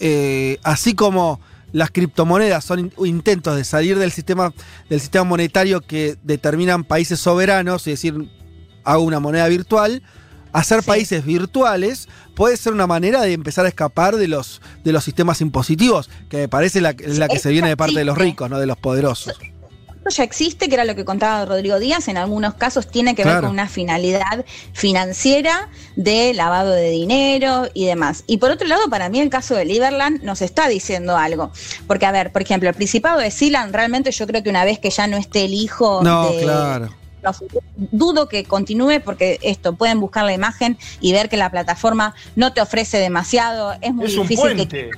eh, 0.00 0.58
así 0.62 0.94
como 0.94 1.40
las 1.72 1.90
criptomonedas 1.90 2.64
son 2.64 2.78
in- 2.80 2.92
intentos 3.04 3.56
de 3.56 3.64
salir 3.64 3.98
del 3.98 4.10
sistema, 4.12 4.52
del 4.90 5.00
sistema 5.00 5.24
monetario 5.24 5.80
que 5.80 6.16
determinan 6.22 6.84
países 6.84 7.20
soberanos, 7.20 7.86
es 7.86 7.92
decir, 7.94 8.28
hago 8.84 9.02
una 9.02 9.20
moneda 9.20 9.46
virtual, 9.48 10.02
hacer 10.52 10.80
Sí. 10.82 10.86
países 10.86 11.24
virtuales 11.24 12.08
puede 12.34 12.56
ser 12.56 12.72
una 12.72 12.86
manera 12.86 13.22
de 13.22 13.32
empezar 13.32 13.64
a 13.64 13.68
escapar 13.68 14.16
de 14.16 14.28
los, 14.28 14.60
de 14.84 14.92
los 14.92 15.04
sistemas 15.04 15.40
impositivos, 15.40 16.10
que 16.28 16.36
me 16.38 16.48
parece 16.48 16.80
la, 16.80 16.90
es 16.90 17.18
la 17.18 17.28
que 17.28 17.38
se 17.38 17.50
viene 17.50 17.68
de 17.68 17.76
parte 17.76 17.98
de 17.98 18.04
los 18.04 18.18
ricos, 18.18 18.50
no 18.50 18.58
de 18.58 18.66
los 18.66 18.76
poderosos. 18.76 19.34
Esto 20.04 20.16
ya 20.16 20.24
existe, 20.24 20.68
que 20.68 20.74
era 20.74 20.84
lo 20.84 20.96
que 20.96 21.04
contaba 21.04 21.44
Rodrigo 21.44 21.78
Díaz, 21.78 22.08
en 22.08 22.16
algunos 22.16 22.54
casos 22.54 22.88
tiene 22.90 23.14
que 23.14 23.24
ver 23.24 23.40
con 23.40 23.50
una 23.50 23.68
finalidad 23.68 24.44
financiera 24.72 25.68
de 25.94 26.34
lavado 26.34 26.72
de 26.72 26.90
dinero 26.90 27.68
y 27.72 27.86
demás. 27.86 28.24
Y 28.26 28.38
por 28.38 28.50
otro 28.50 28.66
lado, 28.66 28.90
para 28.90 29.08
mí 29.08 29.20
el 29.20 29.30
caso 29.30 29.54
de 29.54 29.64
Liberland 29.64 30.24
nos 30.24 30.42
está 30.42 30.66
diciendo 30.66 31.16
algo. 31.16 31.52
Porque, 31.86 32.04
a 32.04 32.10
ver, 32.10 32.32
por 32.32 32.42
ejemplo, 32.42 32.68
el 32.68 32.74
Principado 32.74 33.20
de 33.20 33.30
Silan, 33.30 33.72
realmente 33.72 34.10
yo 34.10 34.26
creo 34.26 34.42
que 34.42 34.50
una 34.50 34.64
vez 34.64 34.80
que 34.80 34.90
ya 34.90 35.06
no 35.06 35.16
esté 35.16 35.44
el 35.44 35.54
hijo 35.54 36.00
No, 36.02 36.32
de, 36.32 36.42
claro. 36.42 36.90
Dudo 37.76 38.28
que 38.28 38.44
continúe 38.44 39.00
porque 39.04 39.38
esto, 39.42 39.74
pueden 39.74 40.00
buscar 40.00 40.24
la 40.24 40.32
imagen 40.32 40.78
y 41.00 41.12
ver 41.12 41.28
que 41.28 41.36
la 41.36 41.50
plataforma 41.50 42.14
no 42.36 42.52
te 42.52 42.60
ofrece 42.60 42.98
demasiado, 42.98 43.72
es 43.80 43.94
muy 43.94 44.06
Es 44.06 44.16
un 44.16 44.22
difícil 44.28 44.50
que 44.50 44.66
puente. 44.66 44.90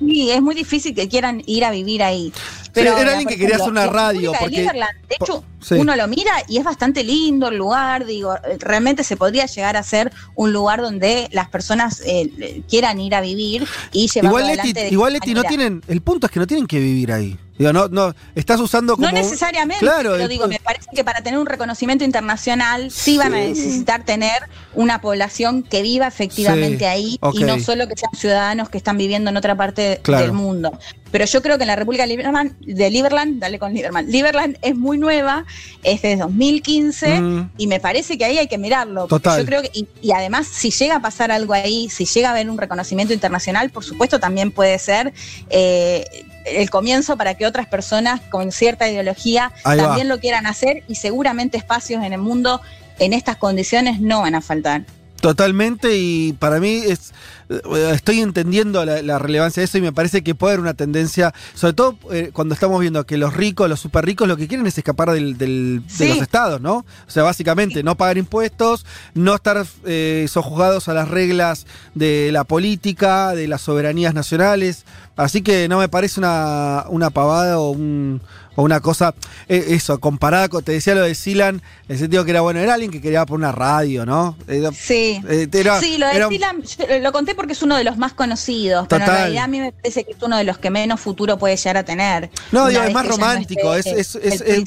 Sí, 0.00 0.30
es 0.30 0.42
muy 0.42 0.54
difícil 0.56 0.92
que 0.94 1.08
quieran 1.08 1.42
ir 1.46 1.64
a 1.64 1.70
vivir 1.70 2.02
ahí. 2.02 2.32
era 2.74 2.90
ahora, 2.96 3.10
alguien 3.12 3.28
que 3.28 3.38
quería 3.38 3.54
hacer 3.56 3.70
una 3.70 3.86
radio, 3.86 4.32
de 4.32 4.38
porque- 4.38 4.56
Liberland, 4.56 4.92
de 5.08 5.16
hecho, 5.20 5.44
Sí. 5.60 5.74
uno 5.74 5.94
lo 5.94 6.08
mira 6.08 6.32
y 6.48 6.58
es 6.58 6.64
bastante 6.64 7.04
lindo 7.04 7.46
el 7.48 7.56
lugar, 7.56 8.04
digo, 8.04 8.34
realmente 8.58 9.04
se 9.04 9.16
podría 9.16 9.46
llegar 9.46 9.76
a 9.76 9.82
ser 9.84 10.12
un 10.34 10.52
lugar 10.52 10.80
donde 10.82 11.28
las 11.30 11.48
personas 11.48 12.02
eh, 12.04 12.62
quieran 12.68 13.00
ir 13.00 13.14
a 13.14 13.20
vivir 13.20 13.66
y 13.92 14.08
llevarlo 14.08 14.30
Igual 14.30 14.44
adelante 14.46 14.68
Leti, 14.68 14.80
de 14.80 14.88
igual 14.92 15.12
Leti, 15.12 15.32
no 15.34 15.44
tienen, 15.44 15.82
el 15.86 16.00
punto 16.00 16.26
es 16.26 16.32
que 16.32 16.40
no 16.40 16.46
tienen 16.48 16.66
que 16.66 16.80
vivir 16.80 17.12
ahí. 17.12 17.38
Digo, 17.56 17.72
no, 17.72 17.88
no, 17.88 18.14
estás 18.34 18.58
usando 18.60 18.96
como. 18.96 19.06
No 19.06 19.12
necesariamente, 19.12 19.80
Claro, 19.84 20.12
pero 20.12 20.26
digo, 20.28 20.48
me 20.48 20.58
parece 20.58 20.86
que 20.94 21.04
para 21.04 21.22
tener 21.22 21.38
un 21.38 21.46
reconocimiento 21.46 22.04
internacional 22.04 22.90
sí 22.90 23.16
van 23.16 23.32
a 23.34 23.38
necesitar 23.38 24.04
tener 24.04 24.42
una 24.74 25.00
población 25.00 25.62
que 25.62 25.82
viva 25.82 26.06
efectivamente 26.08 26.78
Sí, 26.78 26.84
ahí 26.84 27.18
y 27.32 27.44
no 27.44 27.60
solo 27.60 27.86
que 27.86 27.94
sean 27.96 28.10
ciudadanos 28.16 28.68
que 28.70 28.78
están 28.78 28.98
viviendo 28.98 29.30
en 29.30 29.36
otra 29.36 29.56
parte 29.56 30.00
Claro. 30.02 30.22
del 30.24 30.32
mundo. 30.32 30.76
Pero 31.12 31.26
yo 31.26 31.42
creo 31.42 31.56
que 31.58 31.62
en 31.62 31.68
la 31.68 31.76
República 31.76 32.02
de 32.02 32.08
Liberland, 32.08 32.58
de 32.58 32.90
Liberland, 32.90 33.38
dale 33.40 33.60
con 33.60 33.72
Liberland, 33.72 34.08
Liberland 34.10 34.58
es 34.62 34.74
muy 34.74 34.98
nueva, 34.98 35.44
es 35.84 36.02
de 36.02 36.16
2015 36.16 37.20
Mm. 37.20 37.50
y 37.56 37.66
me 37.68 37.78
parece 37.78 38.18
que 38.18 38.24
ahí 38.24 38.36
hay 38.38 38.48
que 38.48 38.58
mirarlo. 38.58 39.06
Total. 39.06 39.38
Yo 39.38 39.46
creo 39.46 39.62
que, 39.62 39.70
y, 39.72 39.86
y 40.02 40.10
además, 40.10 40.48
si 40.48 40.70
llega 40.72 40.96
a 40.96 41.00
pasar 41.00 41.30
algo 41.30 41.52
ahí, 41.54 41.88
si 41.88 42.04
llega 42.04 42.28
a 42.28 42.32
haber 42.32 42.50
un 42.50 42.58
reconocimiento 42.58 43.14
internacional, 43.14 43.70
por 43.70 43.84
supuesto, 43.84 44.18
también 44.18 44.50
puede 44.50 44.76
ser 44.80 45.12
eh, 45.50 46.23
el 46.44 46.70
comienzo 46.70 47.16
para 47.16 47.34
que 47.34 47.46
otras 47.46 47.66
personas 47.66 48.20
con 48.30 48.52
cierta 48.52 48.88
ideología 48.88 49.52
Ahí 49.64 49.78
va. 49.78 49.84
también 49.84 50.08
lo 50.08 50.20
quieran 50.20 50.46
hacer 50.46 50.82
y 50.88 50.96
seguramente 50.96 51.56
espacios 51.56 52.02
en 52.04 52.12
el 52.12 52.20
mundo 52.20 52.60
en 52.98 53.12
estas 53.12 53.36
condiciones 53.36 54.00
no 54.00 54.22
van 54.22 54.34
a 54.34 54.40
faltar. 54.40 54.82
Totalmente, 55.28 55.96
y 55.96 56.34
para 56.34 56.60
mí 56.60 56.82
es 56.86 57.12
eh, 57.48 57.60
estoy 57.94 58.20
entendiendo 58.20 58.84
la, 58.84 59.00
la 59.00 59.18
relevancia 59.18 59.62
de 59.62 59.64
eso 59.64 59.78
y 59.78 59.80
me 59.80 59.90
parece 59.92 60.22
que 60.22 60.34
puede 60.34 60.52
haber 60.52 60.60
una 60.60 60.74
tendencia, 60.74 61.32
sobre 61.54 61.72
todo 61.72 61.96
eh, 62.12 62.28
cuando 62.32 62.52
estamos 62.52 62.78
viendo 62.78 63.06
que 63.06 63.16
los 63.16 63.32
ricos, 63.34 63.66
los 63.68 63.80
super 63.80 64.04
ricos, 64.04 64.28
lo 64.28 64.36
que 64.36 64.48
quieren 64.48 64.66
es 64.66 64.76
escapar 64.76 65.10
del, 65.12 65.38
del- 65.38 65.82
de 65.86 66.08
los 66.08 66.18
estados, 66.18 66.60
¿no? 66.60 66.76
O 66.76 67.10
sea, 67.10 67.22
básicamente 67.22 67.82
no 67.82 67.96
pagar 67.96 68.18
impuestos, 68.18 68.84
no 69.14 69.34
estar 69.34 69.64
eh, 69.86 70.26
sojuzgados 70.28 70.88
a 70.88 70.94
las 70.94 71.08
reglas 71.08 71.66
de 71.94 72.30
la 72.30 72.44
política, 72.44 73.34
de 73.34 73.48
las 73.48 73.62
soberanías 73.62 74.12
nacionales. 74.12 74.84
Así 75.16 75.40
que 75.42 75.68
no 75.68 75.78
me 75.78 75.88
parece 75.88 76.20
una, 76.20 76.84
una 76.88 77.08
pavada 77.08 77.58
o, 77.60 77.70
un- 77.70 78.20
o 78.56 78.62
una 78.62 78.80
cosa, 78.80 79.14
eh, 79.48 79.64
eso, 79.68 79.98
comparada 80.00 80.48
con, 80.48 80.62
te 80.62 80.72
decía 80.72 80.94
lo 80.94 81.02
de 81.02 81.14
Silan, 81.14 81.56
en 81.56 81.62
el 81.88 81.98
sentido 81.98 82.24
que 82.24 82.30
era 82.30 82.40
bueno, 82.40 82.60
era 82.60 82.74
alguien 82.74 82.90
que 82.90 83.00
quería 83.00 83.26
por 83.26 83.38
una 83.38 83.52
radio, 83.52 84.06
¿no? 84.06 84.36
Era- 84.46 84.70
Sí. 84.72 85.20
eh, 85.28 85.48
era- 85.52 85.80
sí, 85.80 85.98
lo 85.98 86.06
de 86.08 86.14
yo 86.18 86.98
lo 87.00 87.12
conté 87.12 87.34
porque 87.34 87.52
es 87.52 87.62
uno 87.62 87.76
de 87.76 87.84
los 87.84 87.96
más 87.96 88.12
conocidos, 88.12 88.86
pero 88.88 89.02
en 89.02 89.06
Total. 89.06 89.20
realidad 89.22 89.44
a 89.44 89.48
mí 89.48 89.60
me 89.60 89.72
parece 89.72 90.04
que 90.04 90.12
es 90.12 90.18
uno 90.22 90.36
de 90.36 90.44
los 90.44 90.58
que 90.58 90.70
menos 90.70 91.00
futuro 91.00 91.36
puede 91.38 91.56
llegar 91.56 91.76
a 91.78 91.82
tener. 91.84 92.30
No, 92.52 92.68
digo, 92.68 92.82
es 92.82 92.92
más 92.92 93.04
no 93.04 93.10
romántico, 93.12 93.74
esté 93.74 93.98
es- 94.00 94.14
es- 94.16 94.40
es- 94.40 94.64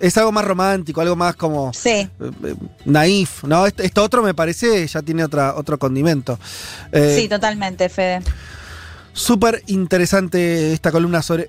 es 0.00 0.18
algo 0.18 0.32
más 0.32 0.44
romántico, 0.44 1.00
algo 1.00 1.16
más 1.16 1.36
como 1.36 1.72
Sí. 1.72 1.88
eh, 1.90 2.10
naif, 2.84 3.44
¿no? 3.44 3.66
Este, 3.66 3.86
esto 3.86 4.02
otro 4.02 4.22
me 4.22 4.34
parece 4.34 4.86
ya 4.86 5.02
tiene 5.02 5.24
otra, 5.24 5.54
otro 5.54 5.78
condimento. 5.78 6.38
Eh, 6.92 7.16
Sí, 7.18 7.28
totalmente, 7.28 7.88
Fede. 7.88 8.20
Súper 9.12 9.62
interesante 9.66 10.72
esta 10.72 10.92
columna 10.92 11.20
sobre 11.22 11.48